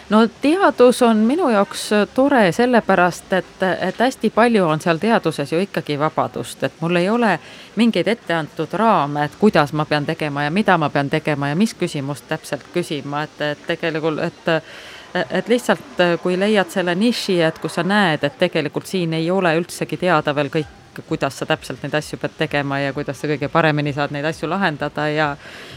No 0.09 0.27
teadus 0.41 1.01
on 1.01 1.17
minu 1.17 1.49
jaoks 1.49 1.93
äh, 1.93 2.07
tore 2.13 2.51
sellepärast, 2.51 3.33
et, 3.33 3.63
et 3.81 3.99
hästi 3.99 4.29
palju 4.29 4.65
on 4.67 4.81
seal 4.81 4.97
teaduses 4.97 5.51
ju 5.53 5.59
ikkagi 5.59 5.99
vabadust, 5.99 6.63
et 6.63 6.81
mul 6.81 6.95
ei 6.95 7.09
ole 7.09 7.39
mingeid 7.75 8.07
etteantud 8.07 8.73
raame, 8.73 9.25
et 9.25 9.35
kuidas 9.39 9.73
ma 9.73 9.85
pean 9.85 10.05
tegema 10.05 10.43
ja 10.43 10.51
mida 10.51 10.77
ma 10.77 10.89
pean 10.89 11.09
tegema 11.09 11.49
ja 11.49 11.55
mis 11.55 11.73
küsimust 11.73 12.27
täpselt 12.27 12.65
küsima, 12.73 13.23
et, 13.23 13.41
et 13.41 13.67
tegelikult, 13.67 14.19
et 14.19 14.63
et 15.09 15.47
lihtsalt, 15.49 16.01
kui 16.21 16.35
leiad 16.37 16.69
selle 16.69 16.93
niši, 16.95 17.39
et 17.41 17.57
kus 17.59 17.79
sa 17.79 17.83
näed, 17.83 18.23
et 18.23 18.35
tegelikult 18.37 18.85
siin 18.85 19.13
ei 19.17 19.31
ole 19.31 19.55
üldsegi 19.57 19.97
teada 19.97 20.35
veel 20.37 20.51
kõik 20.53 20.78
kuidas 21.07 21.39
sa 21.39 21.45
täpselt 21.45 21.83
neid 21.83 21.95
asju 21.99 22.19
pead 22.21 22.35
tegema 22.37 22.79
ja 22.79 22.93
kuidas 22.93 23.21
sa 23.21 23.29
kõige 23.29 23.49
paremini 23.51 23.93
saad 23.93 24.13
neid 24.15 24.25
asju 24.25 24.49
lahendada 24.49 25.07
ja 25.09 25.29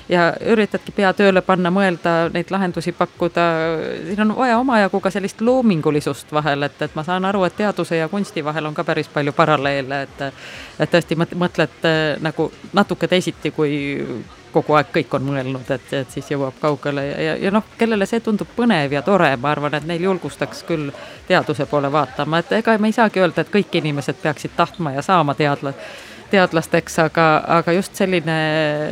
ja 0.08 0.32
üritadki 0.54 0.92
pea 0.92 1.12
tööle 1.16 1.42
panna, 1.46 1.70
mõelda, 1.70 2.28
neid 2.34 2.50
lahendusi 2.50 2.92
pakkuda, 2.96 3.46
siin 4.08 4.24
on 4.26 4.36
vaja 4.36 4.58
omajagu 4.58 5.00
ka 5.00 5.10
sellist 5.14 5.40
loomingulisust 5.40 6.32
vahel, 6.32 6.66
et, 6.68 6.82
et 6.82 6.94
ma 6.98 7.04
saan 7.06 7.24
aru, 7.24 7.44
et 7.46 7.56
teaduse 7.56 7.96
ja 7.96 8.08
kunsti 8.08 8.44
vahel 8.44 8.66
on 8.66 8.74
ka 8.74 8.84
päris 8.84 9.08
palju 9.12 9.32
paralleele, 9.32 10.02
et 10.02 10.22
et 10.82 10.90
tõesti 10.90 11.16
mõtled 11.16 11.90
nagu 12.20 12.50
natuke 12.72 13.08
teisiti, 13.08 13.50
kui 13.50 13.72
kogu 14.52 14.76
aeg 14.78 14.92
kõik 14.94 15.16
on 15.16 15.26
mõelnud, 15.26 15.70
et, 15.74 15.92
et 16.02 16.14
siis 16.14 16.30
jõuab 16.30 16.58
kaugele 16.60 17.04
ja, 17.06 17.16
ja, 17.26 17.34
ja 17.46 17.52
noh, 17.54 17.64
kellele 17.78 18.06
see 18.08 18.20
tundub 18.24 18.50
põnev 18.56 18.92
ja 18.92 19.02
tore, 19.06 19.30
ma 19.40 19.52
arvan, 19.54 19.74
et 19.78 19.88
neil 19.88 20.06
julgustaks 20.08 20.62
küll 20.68 20.92
teaduse 21.28 21.66
poole 21.70 21.92
vaatama, 21.92 22.42
et 22.42 22.52
ega 22.60 22.76
me 22.78 22.92
ei 22.92 22.96
saagi 22.96 23.22
öelda, 23.22 23.44
et 23.44 23.52
kõik 23.52 23.80
inimesed 23.82 24.22
peaksid 24.22 24.56
tahtma 24.56 24.94
ja 24.96 25.02
saama 25.02 25.34
teadla-, 25.38 25.74
teadlasteks, 26.30 26.98
aga, 27.06 27.26
aga 27.58 27.74
just 27.76 27.98
selline 27.98 28.38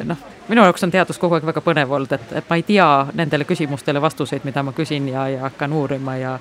noh, 0.09 0.27
minu 0.49 0.67
jaoks 0.67 0.85
on 0.85 0.93
teadus 0.93 1.19
kogu 1.21 1.39
aeg 1.39 1.47
väga 1.47 1.63
põnev 1.65 1.95
olnud, 1.97 2.13
et, 2.17 2.35
et 2.43 2.51
ma 2.51 2.59
ei 2.59 2.67
tea 2.67 2.91
nendele 3.15 3.47
küsimustele 3.49 4.03
vastuseid, 4.03 4.45
mida 4.49 4.65
ma 4.67 4.75
küsin 4.77 5.09
ja, 5.13 5.29
ja 5.31 5.47
hakkan 5.49 5.73
uurima 5.73 6.17
ja 6.21 6.37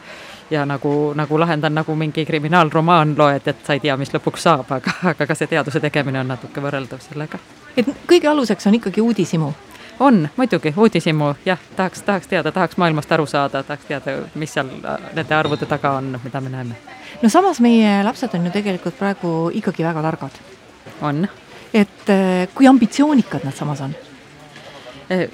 ja 0.50 0.66
nagu, 0.66 1.14
nagu 1.14 1.40
lahendan 1.40 1.76
nagu 1.78 1.96
mingi 1.96 2.26
kriminaalromaan 2.26 3.14
loed, 3.18 3.48
et 3.48 3.66
sa 3.66 3.78
ei 3.78 3.84
tea, 3.86 3.98
mis 4.02 4.14
lõpuks 4.14 4.50
saab, 4.50 4.72
aga, 4.80 4.98
aga 5.14 5.30
ka 5.30 5.38
see 5.38 5.52
teaduse 5.54 5.80
tegemine 5.84 6.24
on 6.24 6.34
natuke 6.34 6.64
võrreldav 6.64 7.06
sellega 7.06 7.38
et 7.78 7.90
kõige 8.08 8.28
aluseks 8.28 8.68
on 8.68 8.80
ikkagi 8.80 9.02
uudishimu 9.02 9.54
on 10.00 10.30
muidugi 10.38 10.74
uudishimu, 10.78 11.34
jah, 11.46 11.60
tahaks, 11.76 12.02
tahaks 12.02 12.28
teada, 12.28 12.52
tahaks 12.52 12.78
maailmast 12.78 13.12
aru 13.12 13.26
saada, 13.26 13.64
tahaks 13.64 13.86
teada, 13.86 14.18
mis 14.36 14.54
seal 14.54 14.70
äh, 14.86 14.98
nende 15.14 15.36
arvude 15.36 15.66
taga 15.66 15.92
on, 15.98 16.20
mida 16.24 16.42
me 16.42 16.50
näeme. 16.50 16.76
no 17.22 17.30
samas 17.30 17.60
meie 17.60 18.04
lapsed 18.04 18.34
on 18.34 18.46
ju 18.46 18.52
tegelikult 18.52 18.98
praegu 18.98 19.52
ikkagi 19.54 19.84
väga 19.84 20.02
targad. 20.02 20.40
on. 21.02 21.28
et 21.74 22.10
äh, 22.10 22.48
kui 22.56 22.68
ambitsioonikad 22.68 23.44
nad 23.44 23.54
samas 23.54 23.82
on? 23.82 23.96
Äh, 25.12 25.30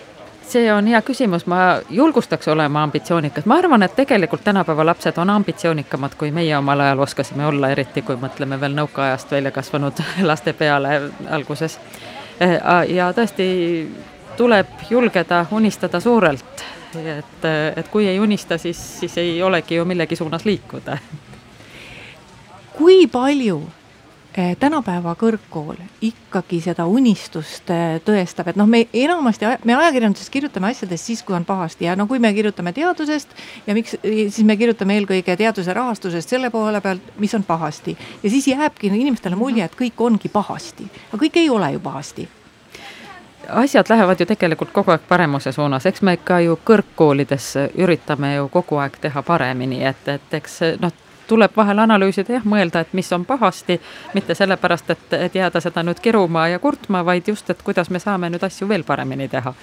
see 0.47 0.73
on 0.73 0.87
hea 0.87 1.01
küsimus, 1.01 1.45
ma 1.45 1.81
julgustaks 1.89 2.47
olema 2.47 2.83
ambitsioonikas, 2.83 3.45
ma 3.45 3.59
arvan, 3.61 3.83
et 3.83 3.95
tegelikult 3.95 4.43
tänapäeva 4.43 4.85
lapsed 4.85 5.17
on 5.17 5.29
ambitsioonikamad, 5.29 6.15
kui 6.17 6.31
meie 6.31 6.57
omal 6.57 6.79
ajal 6.79 6.99
oskasime 6.99 7.45
olla, 7.45 7.69
eriti 7.69 8.01
kui 8.01 8.17
mõtleme 8.21 8.59
veel 8.61 8.77
nõukaajast 8.81 9.31
välja 9.31 9.51
kasvanud 9.51 10.03
laste 10.31 10.53
peale 10.53 11.01
alguses 11.29 11.79
ja 12.87 13.11
tõesti 13.13 13.47
tuleb 14.37 14.67
julgeda 14.89 15.45
unistada 15.51 15.99
suurelt, 15.99 16.65
et, 16.99 17.47
et 17.75 17.87
kui 17.91 18.07
ei 18.07 18.19
unista, 18.19 18.57
siis, 18.57 18.81
siis 18.99 19.17
ei 19.17 19.41
olegi 19.43 19.75
ju 19.75 19.85
millegi 19.85 20.15
suunas 20.15 20.45
liikuda. 20.45 20.97
kui 22.75 23.07
palju 23.07 23.61
Eh, 23.63 23.84
tänapäeva 24.59 25.13
kõrgkool 25.15 25.77
ikkagi 26.03 26.59
seda 26.63 26.85
unistust 26.91 27.69
eh, 27.71 27.97
tõestab, 28.03 28.49
et 28.51 28.59
noh, 28.59 28.67
me 28.67 28.83
enamasti, 28.93 29.47
me 29.63 29.75
ajakirjanduses 29.77 30.29
kirjutame 30.33 30.73
asjadest 30.73 31.07
siis, 31.07 31.23
kui 31.23 31.35
on 31.37 31.45
pahasti. 31.47 31.87
Ja 31.87 31.95
no 31.95 32.07
kui 32.07 32.19
me 32.19 32.33
kirjutame 32.35 32.73
teadusest 32.75 33.31
ja 33.67 33.75
miks, 33.77 33.95
siis 34.03 34.43
me 34.43 34.57
kirjutame 34.59 34.97
eelkõige 34.99 35.37
teaduse 35.39 35.73
rahastusest 35.73 36.35
selle 36.35 36.49
poole 36.51 36.81
pealt, 36.83 37.13
mis 37.19 37.35
on 37.35 37.43
pahasti. 37.43 37.97
ja 38.23 38.29
siis 38.29 38.47
jääbki 38.47 38.87
inimestele 38.87 39.35
mulje, 39.35 39.63
et 39.63 39.77
kõik 39.79 40.03
ongi 40.03 40.29
pahasti, 40.29 40.89
aga 41.11 41.21
kõik 41.23 41.39
ei 41.39 41.49
ole 41.49 41.71
ju 41.71 41.79
pahasti. 41.79 42.27
Asjad 43.49 43.89
lähevad 43.89 44.19
ju 44.19 44.25
tegelikult 44.25 44.71
kogu 44.73 44.91
aeg 44.91 45.01
paremuse 45.07 45.51
suunas, 45.51 45.85
eks 45.85 46.01
me 46.01 46.17
ka 46.17 46.39
ju 46.41 46.57
kõrgkoolides 46.65 47.51
üritame 47.77 48.35
ju 48.35 48.49
kogu 48.49 48.81
aeg 48.81 48.97
teha 49.01 49.21
paremini, 49.21 49.83
et, 49.85 50.07
et 50.07 50.39
eks 50.39 50.59
noh, 50.81 51.04
tuleb 51.27 51.57
vahel 51.57 51.79
analüüsida, 51.83 52.37
jah, 52.37 52.45
mõelda, 52.45 52.81
et 52.85 52.93
mis 52.93 53.11
on 53.13 53.25
pahasti, 53.25 53.79
mitte 54.13 54.35
sellepärast, 54.35 54.89
et, 54.89 55.13
et 55.27 55.35
jääda 55.35 55.61
seda 55.63 55.83
nüüd 55.83 55.99
kiruma 56.03 56.47
ja 56.51 56.59
kurtma, 56.59 57.05
vaid 57.05 57.27
just, 57.27 57.49
et 57.49 57.61
kuidas 57.65 57.89
me 57.89 57.99
saame 57.99 58.29
nüüd 58.29 58.43
asju 58.45 58.69
veel 58.69 58.83
paremini 58.83 59.27
teha. 59.29 59.53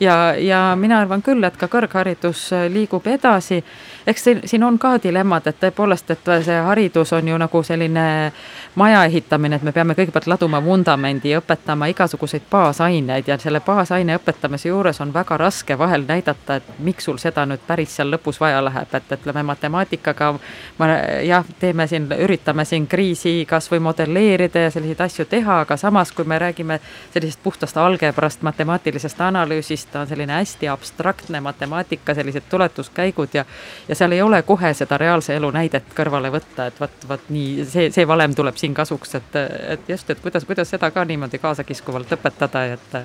Ja, 0.00 0.34
ja 0.38 0.76
mina 0.76 1.00
arvan 1.00 1.22
küll, 1.22 1.44
et 1.44 1.56
ka 1.56 1.68
kõrgharidus 1.70 2.48
liigub 2.72 3.06
edasi. 3.06 3.64
eks 4.06 4.24
siin, 4.24 4.40
siin 4.44 4.64
on 4.64 4.78
ka 4.78 4.98
dilemmad, 5.02 5.46
et 5.46 5.56
tõepoolest, 5.60 6.10
et 6.10 6.30
see 6.44 6.58
haridus 6.66 7.12
on 7.12 7.28
ju 7.28 7.38
nagu 7.38 7.62
selline 7.62 8.32
maja 8.74 9.04
ehitamine, 9.04 9.56
et 9.56 9.62
me 9.62 9.72
peame 9.72 9.94
kõigepealt 9.94 10.26
laduma 10.26 10.60
vundamendi 10.64 11.30
ja 11.30 11.40
õpetama 11.40 11.86
igasuguseid 11.92 12.42
baasaineid 12.50 13.28
ja 13.28 13.38
selle 13.38 13.60
baasaine 13.60 14.16
õpetamise 14.18 14.68
juures 14.68 15.00
on 15.00 15.12
väga 15.14 15.36
raske 15.36 15.78
vahel 15.78 16.04
näidata, 16.08 16.56
et 16.56 16.78
miks 16.78 17.04
sul 17.04 17.18
seda 17.22 17.46
nüüd 17.46 17.62
päris 17.66 17.96
seal 17.96 18.10
lõpus 18.12 18.40
vaja 18.40 18.60
läheb, 18.64 18.94
et 18.94 19.12
ütleme 19.18 19.42
matemaatikaga 19.42 20.34
ma 20.78 20.88
jah, 21.22 21.44
teeme 21.60 21.86
siin, 21.86 22.08
üritame 22.18 22.64
siin 22.64 22.86
kriisi 22.86 23.46
kasvõi 23.48 23.80
modelleerida 23.80 24.66
ja 24.66 24.70
selliseid 24.70 25.00
asju 25.00 25.24
teha, 25.30 25.60
aga 25.64 25.76
samas, 25.76 26.12
kui 26.12 26.24
me 26.24 26.38
räägime 26.38 26.80
sellisest 27.14 27.42
puhtast 27.42 27.76
algebrast, 27.76 28.42
matemaatilisest 28.42 29.20
analüüsist, 29.20 29.83
ta 29.92 30.00
on 30.00 30.06
selline 30.10 30.32
hästi 30.32 30.68
abstraktne 30.68 31.40
matemaatika, 31.40 32.14
sellised 32.14 32.48
tuletuskäigud 32.50 33.34
ja 33.34 33.44
ja 33.88 33.94
seal 33.94 34.12
ei 34.12 34.22
ole 34.22 34.42
kohe 34.42 34.74
seda 34.74 34.98
reaalse 34.98 35.36
elu 35.36 35.50
näidet 35.50 35.92
kõrvale 35.96 36.30
võtta, 36.34 36.68
et 36.70 36.80
vot, 36.80 37.08
vot 37.08 37.28
nii, 37.28 37.66
see, 37.68 37.90
see 37.94 38.08
valem 38.08 38.34
tuleb 38.34 38.56
siin 38.60 38.74
kasuks, 38.74 39.14
et, 39.20 39.38
et 39.76 39.88
just, 39.88 40.10
et 40.10 40.20
kuidas, 40.20 40.44
kuidas 40.44 40.70
seda 40.70 40.90
ka 40.90 41.04
niimoodi 41.04 41.38
kaasakiskuvalt 41.38 42.16
õpetada, 42.18 42.66
et 42.78 42.98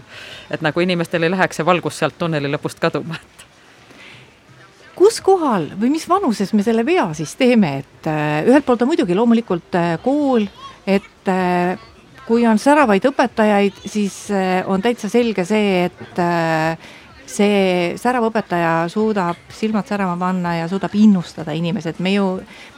et 0.52 0.62
nagu 0.65 0.80
inimestel 0.80 1.24
ei 1.24 1.32
läheks 1.32 1.60
see 1.60 1.65
valgus 1.65 2.00
sealt 2.00 2.18
tunneli 2.18 2.52
lõpust 2.52 2.80
kaduma, 2.82 3.15
et 3.20 3.46
kus 5.00 5.22
kohal 5.24 5.70
või 5.80 5.94
mis 5.94 6.06
vanuses 6.10 6.52
me 6.54 6.63
selle 6.65 6.84
vea 6.86 7.08
siis 7.18 7.36
teeme, 7.39 7.78
et 7.84 8.10
äh, 8.12 8.42
ühelt 8.48 8.65
poolt 8.68 8.84
on 8.84 8.92
muidugi 8.92 9.15
loomulikult 9.15 9.78
äh, 9.80 9.94
kool, 10.04 10.48
et 10.88 11.32
äh, 11.32 11.80
kui 12.30 12.46
on 12.46 12.62
säravaid 12.62 13.06
õpetajaid, 13.10 13.84
siis 13.89 14.28
on 14.70 14.84
täitsa 14.86 15.10
selge 15.10 15.46
see, 15.50 15.88
et 15.89 16.20
see 17.30 17.94
särav 18.00 18.26
õpetaja 18.30 18.74
suudab 18.92 19.50
silmad 19.54 19.88
särama 19.89 20.15
panna 20.20 20.56
ja 20.60 20.68
suudab 20.70 20.94
innustada 20.98 21.54
inimesed, 21.58 22.02
me 22.06 22.13
ju, 22.15 22.28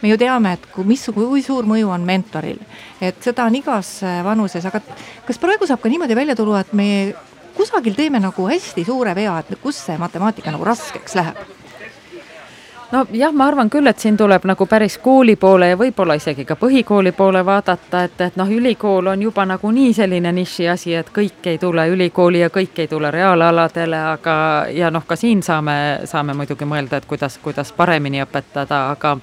me 0.02 0.12
ju 0.12 0.20
teame, 0.20 0.56
et 0.58 0.68
kui, 0.74 0.88
mis, 0.88 1.04
kui 1.16 1.44
suur 1.44 1.68
mõju 1.68 1.92
on 1.92 2.08
mentoril. 2.08 2.60
et 3.02 3.20
seda 3.24 3.48
on 3.48 3.56
igas 3.56 4.00
vanuses, 4.24 4.66
aga 4.66 4.84
kas 5.28 5.40
praegu 5.42 5.68
saab 5.68 5.84
ka 5.84 5.92
niimoodi 5.92 6.16
välja 6.16 6.36
tulla, 6.36 6.64
et 6.64 6.74
me 6.74 6.90
kusagil 7.56 7.96
teeme 7.96 8.20
nagu 8.24 8.48
hästi 8.48 8.86
suure 8.88 9.16
vea, 9.16 9.40
et 9.40 9.60
kus 9.64 9.84
see 9.88 9.98
matemaatika 10.00 10.52
nagu 10.52 10.68
raskeks 10.68 11.20
läheb 11.20 11.61
nojah, 12.92 13.34
ma 13.34 13.48
arvan 13.48 13.70
küll, 13.70 13.88
et 13.88 14.00
siin 14.00 14.18
tuleb 14.18 14.46
nagu 14.50 14.66
päris 14.66 14.98
kooli 15.02 15.36
poole 15.36 15.72
ja 15.72 15.78
võib-olla 15.80 16.16
isegi 16.20 16.46
ka 16.46 16.56
põhikooli 16.60 17.12
poole 17.16 17.44
vaadata, 17.46 18.04
et, 18.08 18.22
et 18.28 18.40
noh, 18.40 18.50
ülikool 18.52 19.08
on 19.14 19.22
juba 19.22 19.46
nagunii 19.46 19.94
selline 19.94 20.32
niši 20.36 20.68
asi, 20.70 20.96
et 20.96 21.10
kõik 21.16 21.48
ei 21.54 21.58
tule 21.62 21.88
ülikooli 21.94 22.44
ja 22.44 22.50
kõik 22.50 22.84
ei 22.84 22.92
tule 22.92 23.12
reaalaladele, 23.12 24.04
aga 24.16 24.36
ja 24.76 24.92
noh, 24.92 25.06
ka 25.08 25.16
siin 25.16 25.44
saame, 25.44 25.78
saame 26.06 26.36
muidugi 26.38 26.68
mõelda, 26.68 27.02
et 27.02 27.10
kuidas, 27.10 27.40
kuidas 27.44 27.72
paremini 27.72 28.24
õpetada, 28.26 28.90
aga 28.92 29.18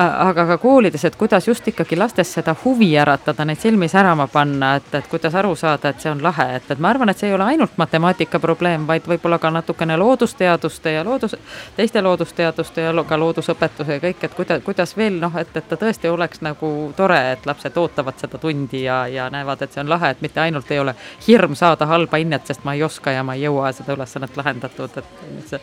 aga 0.00 0.46
ka 0.46 0.56
koolides, 0.58 1.04
et 1.04 1.16
kuidas 1.16 1.48
just 1.48 1.68
ikkagi 1.68 1.96
lastes 1.98 2.32
seda 2.34 2.54
huvi 2.64 2.90
äratada, 2.98 3.44
neid 3.44 3.60
silmi 3.60 3.88
särama 3.88 4.26
panna, 4.32 4.74
et, 4.80 4.88
et 4.94 5.06
kuidas 5.10 5.34
aru 5.34 5.54
saada, 5.56 5.90
et 5.90 6.00
see 6.00 6.10
on 6.10 6.22
lahe, 6.22 6.46
et, 6.56 6.70
et 6.70 6.78
ma 6.78 6.90
arvan, 6.94 7.12
et 7.12 7.18
see 7.18 7.28
ei 7.30 7.34
ole 7.34 7.44
ainult 7.52 7.76
matemaatika 7.80 8.40
probleem, 8.40 8.86
vaid 8.88 9.06
võib-olla 9.10 9.38
ka 9.42 9.50
natukene 9.54 9.96
loodusteaduste 10.00 10.94
ja 10.96 11.04
loodus, 11.04 11.36
teiste 11.76 12.02
loodusteaduste 12.02 12.86
ja 12.86 12.94
ka 13.08 13.20
loodusõpetuse 13.20 13.98
ja 13.98 14.02
kõik, 14.02 14.24
et 14.24 14.34
kuidas, 14.34 14.64
kuidas 14.64 14.96
veel 14.96 15.20
noh, 15.20 15.36
et, 15.40 15.54
et 15.56 15.68
ta 15.68 15.78
tõesti 15.80 16.10
oleks 16.10 16.42
nagu 16.46 16.72
tore, 16.96 17.20
et 17.32 17.46
lapsed 17.46 17.76
ootavad 17.76 18.18
seda 18.20 18.38
tundi 18.38 18.84
ja, 18.84 19.04
ja 19.10 19.30
näevad, 19.30 19.62
et 19.62 19.72
see 19.72 19.84
on 19.84 19.92
lahe, 19.92 20.14
et 20.14 20.20
mitte 20.24 20.40
ainult 20.40 20.70
ei 20.70 20.82
ole 20.82 20.94
hirm 21.28 21.54
saada 21.58 21.86
halba 21.90 22.20
hinnet, 22.22 22.46
sest 22.46 22.64
ma 22.64 22.74
ei 22.74 22.84
oska 22.86 23.14
ja 23.14 23.24
ma 23.26 23.36
ei 23.38 23.46
jõua 23.48 23.72
seda 23.76 23.96
ülesannet 23.96 24.36
lahendatud, 24.36 25.02
et 25.02 25.48
see 25.50 25.62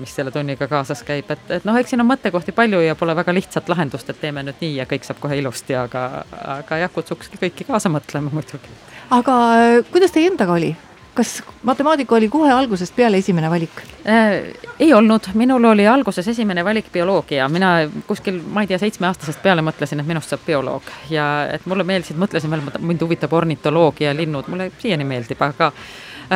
mis 0.00 0.14
selle 0.16 0.32
tunniga 0.34 0.68
kaasas 0.70 1.02
käib, 1.06 1.30
et, 1.30 1.44
et 1.58 1.66
noh, 1.68 1.76
eks 1.80 1.92
siin 1.92 2.02
on 2.04 2.08
mõttekohti 2.08 2.54
palju 2.56 2.80
ja 2.84 2.96
pole 2.98 3.16
väga 3.16 3.34
lihtsat 3.36 3.68
lahendust, 3.72 4.10
et 4.10 4.20
teeme 4.20 4.44
nüüd 4.46 4.62
nii 4.62 4.78
ja 4.80 4.88
kõik 4.90 5.06
saab 5.06 5.20
kohe 5.22 5.38
ilusti, 5.40 5.76
aga, 5.78 6.24
aga 6.58 6.80
jah, 6.84 6.92
kutsukski 6.94 7.40
kõiki 7.42 7.68
kaasa 7.68 7.92
mõtlema 7.92 8.32
muidugi. 8.34 8.72
aga 9.14 9.38
äh, 9.60 9.78
kuidas 9.92 10.14
teie 10.14 10.32
endaga 10.32 10.56
oli? 10.56 10.74
kas 11.14 11.42
matemaatika 11.62 12.14
oli 12.16 12.28
kohe 12.28 12.52
algusest 12.52 12.96
peale 12.96 13.20
esimene 13.22 13.50
valik 13.50 13.82
äh,? 14.06 14.54
ei 14.78 14.94
olnud, 14.94 15.28
minul 15.34 15.64
oli 15.70 15.86
alguses 15.86 16.28
esimene 16.28 16.64
valik 16.64 16.90
bioloogia, 16.92 17.48
mina 17.48 17.74
kuskil, 18.06 18.40
ma 18.52 18.64
ei 18.64 18.70
tea, 18.70 18.78
seitsmeaastasest 18.82 19.42
peale 19.42 19.62
mõtlesin, 19.62 20.00
et 20.00 20.08
minust 20.08 20.32
saab 20.32 20.42
bioloog 20.46 20.90
ja 21.14 21.28
et 21.54 21.66
mulle 21.70 21.86
meeldisid, 21.86 22.18
mõtlesin 22.18 22.50
veel, 22.50 22.64
mind 22.80 23.06
huvitab 23.06 23.32
ornitoloogia 23.32 24.14
linnud, 24.16 24.50
mulle 24.50 24.72
siiani 24.82 25.06
meeldib, 25.06 25.42
aga 25.46 25.70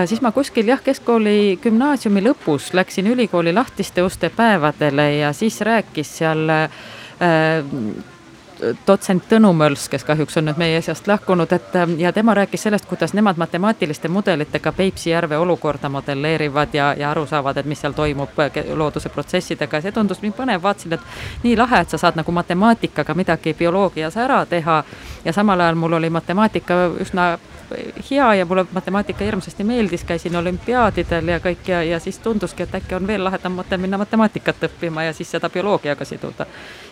siis 0.05 0.21
ma 0.21 0.33
kuskil 0.33 0.69
jah, 0.69 0.83
keskkooli 0.85 1.59
gümnaasiumi 1.63 2.23
lõpus 2.25 2.73
läksin 2.77 3.07
ülikooli 3.07 3.53
lahtiste 3.55 4.03
uste 4.03 4.31
päevadele 4.31 5.15
ja 5.17 5.33
siis 5.33 5.61
rääkis 5.61 6.17
seal 6.19 6.49
äh, 6.51 6.71
dotsent 8.87 9.23
Tõnu 9.31 9.53
Möls, 9.55 9.87
kes 9.91 10.05
kahjuks 10.05 10.37
on 10.41 10.49
nüüd 10.49 10.59
meie 10.59 10.81
seast 10.83 11.07
lahkunud, 11.07 11.53
et 11.55 11.77
äh, 11.77 11.91
ja 12.03 12.13
tema 12.13 12.35
rääkis 12.35 12.63
sellest, 12.67 12.87
kuidas 12.91 13.15
nemad 13.15 13.39
matemaatiliste 13.39 14.09
mudelitega 14.09 14.73
Peipsi 14.73 15.11
järve 15.11 15.39
olukorda 15.39 15.89
modelleerivad 15.89 16.75
ja, 16.75 16.93
ja 16.99 17.11
aru 17.11 17.27
saavad, 17.27 17.57
et 17.57 17.67
mis 17.67 17.81
seal 17.81 17.97
toimub 17.97 18.39
äh, 18.43 18.63
looduse 18.75 19.09
protsessidega. 19.09 19.81
See 19.81 19.93
tundus 19.93 20.23
nii 20.23 20.35
põnev, 20.37 20.63
vaatasin, 20.63 20.99
et 20.99 21.45
nii 21.45 21.57
lahe, 21.57 21.83
et 21.85 21.95
sa 21.95 22.01
saad 22.01 22.19
nagu 22.19 22.33
matemaatikaga 22.33 23.15
midagi 23.15 23.55
bioloogias 23.55 24.17
ära 24.17 24.45
teha. 24.47 24.83
Ja 25.25 25.33
samal 25.33 25.61
ajal 25.61 25.79
mul 25.79 25.99
oli 26.01 26.11
matemaatika 26.11 26.87
üsna 27.01 27.37
hea 28.11 28.35
ja 28.35 28.47
mulle 28.47 28.67
matemaatika 28.73 29.25
hirmsasti 29.25 29.65
meeldis, 29.65 30.05
käisin 30.05 30.37
olümpiaadidel 30.37 31.29
ja 31.29 31.39
kõik 31.45 31.69
ja, 31.69 31.83
ja 31.83 32.01
siis 32.01 32.19
tunduski, 32.25 32.63
et 32.63 32.75
äkki 32.75 32.97
on 32.97 33.07
veel 33.07 33.25
lahedam 33.25 33.59
mõte 33.61 33.77
minna 33.77 33.99
matemaatikat 33.99 34.65
õppima 34.71 35.05
ja 35.09 35.13
siis 35.17 35.31
seda 35.31 35.51
bioloogiaga 35.51 36.05
siduda. 36.05 36.47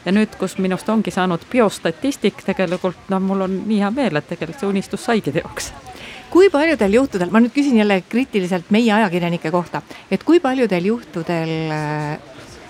ja 0.04 0.12
nüüd, 0.12 0.36
kus 0.38 0.58
minust 0.58 0.88
ongi 0.88 1.10
saanud 1.10 1.48
biostatistik, 1.52 2.42
tegelikult 2.44 3.08
noh, 3.08 3.20
mul 3.22 3.46
on 3.48 3.58
nii 3.66 3.80
hea 3.80 3.90
meel, 3.90 4.16
et 4.16 4.28
tegelikult 4.28 4.60
see 4.60 4.70
unistus 4.70 5.04
saigi 5.04 5.32
teoks 5.32 5.72
kui 6.30 6.50
paljudel 6.50 6.92
juhtudel, 6.92 7.30
ma 7.30 7.40
nüüd 7.40 7.54
küsin 7.54 7.78
jälle 7.78 8.02
kriitiliselt 8.08 8.70
meie 8.74 8.92
ajakirjanike 8.92 9.50
kohta, 9.50 9.82
et 10.10 10.24
kui 10.26 10.40
paljudel 10.40 10.84
juhtudel 10.90 11.52
äh, 11.72 12.18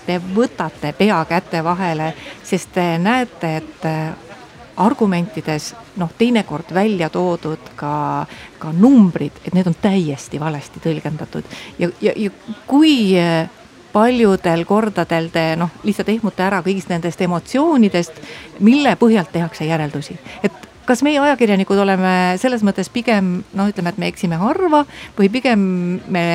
te 0.07 0.21
võtate 0.37 0.93
pea 0.99 1.19
käte 1.29 1.65
vahele, 1.65 2.13
sest 2.45 2.75
te 2.77 2.85
näete, 3.03 3.57
et 3.63 3.89
äh, 3.89 4.26
argumentides 4.77 5.75
noh, 5.97 6.11
teinekord 6.19 6.75
välja 6.75 7.09
toodud 7.13 7.73
ka, 7.77 8.27
ka 8.59 8.73
numbrid, 8.73 9.41
et 9.45 9.55
need 9.57 9.69
on 9.71 9.77
täiesti 9.81 10.41
valesti 10.41 10.83
tõlgendatud. 10.85 11.49
Ja, 11.79 11.91
ja, 12.01 12.13
ja 12.17 12.31
kui 12.69 13.17
eh, 13.19 13.49
paljudel 13.93 14.67
kordadel 14.69 15.31
te 15.33 15.49
noh, 15.57 15.73
lihtsalt 15.87 16.13
ehmute 16.13 16.45
ära 16.45 16.61
kõigist 16.65 16.93
nendest 16.93 17.21
emotsioonidest, 17.25 18.21
mille 18.61 18.97
põhjalt 19.01 19.33
tehakse 19.33 19.69
järeldusi, 19.69 20.19
et 20.45 20.67
kas 20.87 21.03
meie 21.03 21.19
ajakirjanikud 21.19 21.79
oleme 21.83 22.11
selles 22.41 22.63
mõttes 22.67 22.91
pigem 22.93 23.41
noh, 23.57 23.71
ütleme, 23.73 23.91
et 23.91 23.99
me 23.99 24.11
eksime 24.13 24.39
harva 24.41 24.85
või 25.17 25.31
pigem 25.33 25.65
me 26.13 26.27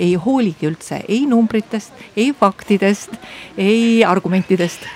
ei 0.00 0.16
hooligi 0.18 0.66
üldse 0.70 1.02
ei 1.06 1.22
numbritest, 1.28 1.92
ei 2.16 2.32
faktidest, 2.38 3.14
ei 3.60 4.02
argumentidest 4.08 4.88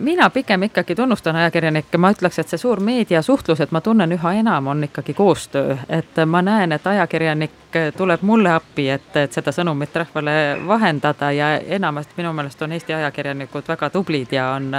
mina 0.00 0.30
pigem 0.30 0.62
ikkagi 0.62 0.94
tunnustan 0.94 1.36
ajakirjanikke, 1.36 1.98
ma 1.98 2.10
ütleks, 2.14 2.38
et 2.38 2.48
see 2.48 2.58
suur 2.58 2.80
meediasuhtlus, 2.80 3.60
et 3.60 3.72
ma 3.72 3.80
tunnen 3.84 4.12
üha 4.16 4.32
enam, 4.40 4.70
on 4.72 4.84
ikkagi 4.84 5.14
koostöö, 5.14 5.76
et 5.88 6.20
ma 6.26 6.42
näen, 6.42 6.72
et 6.72 6.86
ajakirjanik 6.86 7.76
tuleb 7.96 8.22
mulle 8.22 8.50
appi, 8.52 8.88
et, 8.88 9.16
et 9.16 9.32
seda 9.32 9.52
sõnumit 9.52 9.94
rahvale 9.94 10.32
vahendada 10.66 11.30
ja 11.32 11.50
enamasti 11.60 12.16
minu 12.16 12.32
meelest 12.32 12.62
on 12.62 12.72
Eesti 12.72 12.94
ajakirjanikud 12.94 13.68
väga 13.68 13.90
tublid 13.90 14.32
ja 14.32 14.48
on, 14.56 14.72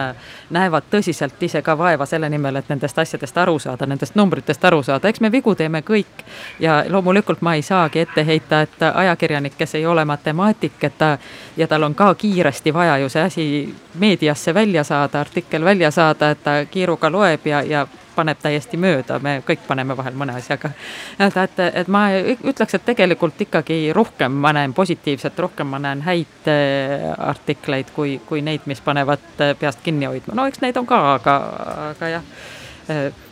näevad 0.50 0.90
tõsiselt 0.92 1.44
ise 1.46 1.62
ka 1.62 1.78
vaeva 1.78 2.06
selle 2.06 2.30
nimel, 2.30 2.56
et 2.60 2.70
nendest 2.70 3.00
asjadest 3.00 3.38
aru 3.38 3.60
saada, 3.60 3.86
nendest 3.86 4.16
numbritest 4.16 4.66
aru 4.66 4.82
saada, 4.84 5.08
eks 5.08 5.22
me 5.22 5.32
vigu 5.32 5.56
teeme 5.56 5.82
kõik. 5.88 6.26
ja 6.60 6.84
loomulikult 6.90 7.42
ma 7.42 7.56
ei 7.56 7.62
saagi 7.62 8.00
ette 8.00 8.26
heita, 8.26 8.62
et 8.62 8.84
ajakirjanik, 8.94 9.56
kes 9.58 9.76
ei 9.76 9.86
ole 9.86 10.06
matemaatik, 10.06 10.84
et 10.84 10.98
ta 10.98 11.18
ja 11.58 11.68
tal 11.68 11.84
on 11.84 11.96
ka 11.96 12.16
kiiresti 12.16 12.74
vaja 12.74 12.98
ju 12.98 13.10
see 13.10 13.24
asi 13.24 13.76
meediasse 14.00 14.54
välja 14.54 14.84
saada, 14.84 15.22
artikkel 15.22 15.64
välja 15.66 15.92
saada, 15.92 16.32
et 16.32 16.44
ta 16.44 16.60
kiiruga 16.72 17.12
loeb 17.12 17.46
ja, 17.48 17.64
ja 17.64 17.88
paneb 18.16 18.40
täiesti 18.42 18.78
mööda, 18.78 19.20
me 19.24 19.38
kõik 19.48 19.64
paneme 19.68 19.96
vahel 19.98 20.16
mõne 20.20 20.36
asjaga. 20.36 20.72
et, 21.20 21.38
et, 21.38 21.60
et 21.82 21.92
ma 21.92 22.04
ütleks, 22.20 22.76
et 22.76 22.86
tegelikult 22.86 23.42
ikkagi 23.48 23.80
rohkem 23.96 24.36
ma 24.44 24.54
näen 24.56 24.74
positiivset, 24.74 25.40
rohkem 25.40 25.72
ma 25.72 25.80
näen 25.80 26.04
häid 26.06 26.50
äh, 26.52 27.12
artikleid 27.18 27.94
kui, 27.96 28.20
kui 28.28 28.42
neid, 28.42 28.66
mis 28.66 28.82
panevad 28.82 29.44
äh, 29.44 29.56
peast 29.60 29.84
kinni 29.84 30.10
hoidma, 30.10 30.36
no 30.38 30.48
eks 30.52 30.64
neid 30.64 30.78
on 30.82 30.90
ka, 30.90 31.04
aga, 31.16 31.38
aga 31.92 32.16
jah 32.18 32.34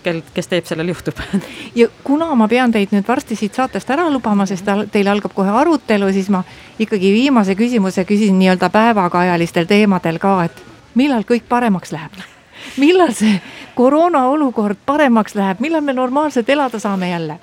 kel, 0.04 0.22
kes 0.34 0.48
teeb, 0.48 0.66
sellel 0.70 0.92
juhtub. 0.94 1.20
ja 1.80 1.88
kuna 2.04 2.32
ma 2.36 2.48
pean 2.48 2.72
teid 2.72 2.94
nüüd 2.96 3.08
varsti 3.08 3.38
siit 3.40 3.58
saatest 3.58 3.90
ära 3.90 4.10
lubama, 4.10 4.48
sest 4.50 4.68
teil 4.92 5.12
algab 5.12 5.36
kohe 5.38 5.54
arutelu, 5.62 6.12
siis 6.16 6.32
ma 6.34 6.44
ikkagi 6.80 7.14
viimase 7.14 7.56
küsimuse 7.60 8.06
küsin 8.10 8.40
nii-öelda 8.40 8.72
päevakajalistel 8.74 9.70
teemadel 9.70 10.20
ka, 10.22 10.36
et 10.50 10.66
millal 11.00 11.26
kõik 11.28 11.48
paremaks 11.50 11.94
läheb 11.96 12.20
millal 12.84 13.12
see 13.16 13.40
koroona 13.76 14.26
olukord 14.28 14.78
paremaks 14.86 15.36
läheb, 15.36 15.60
millal 15.64 15.82
me 15.82 15.94
normaalselt 15.94 16.50
elada 16.50 16.80
saame 16.80 17.10
jälle? 17.10 17.40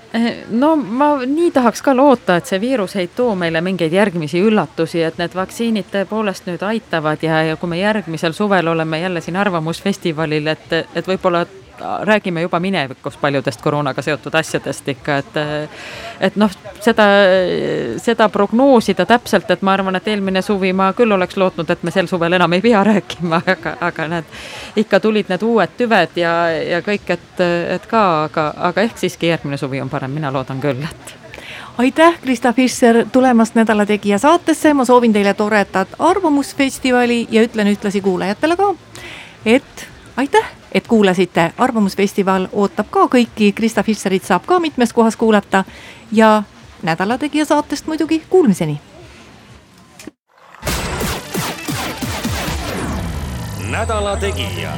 no 0.51 0.77
ma 0.77 1.11
nii 1.27 1.51
tahaks 1.51 1.83
ka 1.83 1.97
loota, 1.97 2.37
et 2.37 2.47
see 2.47 2.61
viirus 2.61 2.97
ei 2.97 3.09
too 3.09 3.35
meile 3.35 3.61
mingeid 3.61 3.93
järgmisi 3.93 4.41
üllatusi, 4.45 5.03
et 5.03 5.19
need 5.19 5.35
vaktsiinid 5.35 5.91
tõepoolest 5.93 6.51
nüüd 6.51 6.63
aitavad 6.63 7.23
ja, 7.23 7.43
ja 7.51 7.57
kui 7.57 7.73
me 7.73 7.81
järgmisel 7.81 8.37
suvel 8.37 8.69
oleme 8.69 9.01
jälle 9.01 9.21
siin 9.21 9.37
Arvamusfestivalil, 9.37 10.47
et, 10.53 10.73
et 10.95 11.09
võib-olla 11.09 11.47
räägime 11.81 12.43
juba 12.43 12.61
minevikus 12.61 13.17
paljudest 13.17 13.63
koroonaga 13.63 14.03
seotud 14.03 14.35
asjadest 14.35 14.89
ikka, 14.89 15.17
et 15.17 15.39
et 16.21 16.37
noh, 16.37 16.51
seda, 16.81 17.07
seda 18.03 18.29
prognoosida 18.33 19.07
täpselt, 19.07 19.51
et 19.51 19.63
ma 19.63 19.75
arvan, 19.77 19.97
et 19.97 20.09
eelmine 20.09 20.43
suvi 20.43 20.73
ma 20.73 20.93
küll 20.97 21.13
oleks 21.13 21.37
lootnud, 21.37 21.71
et 21.71 21.83
me 21.83 21.93
sel 21.95 22.09
suvel 22.11 22.39
enam 22.39 22.53
ei 22.53 22.65
pea 22.65 22.85
rääkima, 22.91 23.43
aga, 23.47 23.77
aga 23.81 24.09
näed, 24.15 24.33
ikka 24.77 25.01
tulid 25.01 25.33
need 25.33 25.43
uued 25.43 25.77
tüved 25.79 26.17
ja, 26.21 26.33
ja 26.55 26.81
kõik, 26.87 27.11
et, 27.17 27.45
et 27.77 27.87
ka, 27.91 28.07
aga, 28.31 28.51
aga 28.71 28.89
ehk 28.89 28.99
siiski 29.05 29.33
järgmine 29.33 29.61
suvi 29.61 29.81
on 29.81 29.93
parem, 29.93 30.15
mina 30.17 30.33
loodan 30.33 30.61
küll, 30.63 30.83
et. 30.85 31.17
Aitäh, 31.79 32.15
Krista 32.23 32.53
Fischer, 32.57 33.03
tulemast 33.13 33.55
Nädala 33.55 33.85
Tegija 33.87 34.17
saatesse, 34.19 34.73
ma 34.75 34.85
soovin 34.89 35.13
teile 35.13 35.35
toredat 35.37 35.93
Arvamusfestivali 35.99 37.27
ja 37.31 37.43
ütlen 37.45 37.69
ühtlasi 37.69 38.01
kuulajatele 38.01 38.57
ka, 38.57 38.71
et 39.45 39.85
aitäh 40.17 40.45
et 40.73 40.87
kuulasite, 40.87 41.53
Arvamusfestival 41.59 42.49
ootab 42.53 42.87
ka 42.91 43.07
kõiki, 43.15 43.53
Krista 43.53 43.83
Fisserit 43.83 44.25
saab 44.25 44.45
ka 44.47 44.61
mitmes 44.61 44.93
kohas 44.93 45.17
kuulata. 45.17 45.65
Ja 46.13 46.43
Nädala 46.83 47.19
Tegija 47.19 47.45
saatest 47.45 47.87
muidugi 47.87 48.23
kuulmiseni. 48.31 48.81
nädala 53.71 54.17
Tegija 54.17 54.73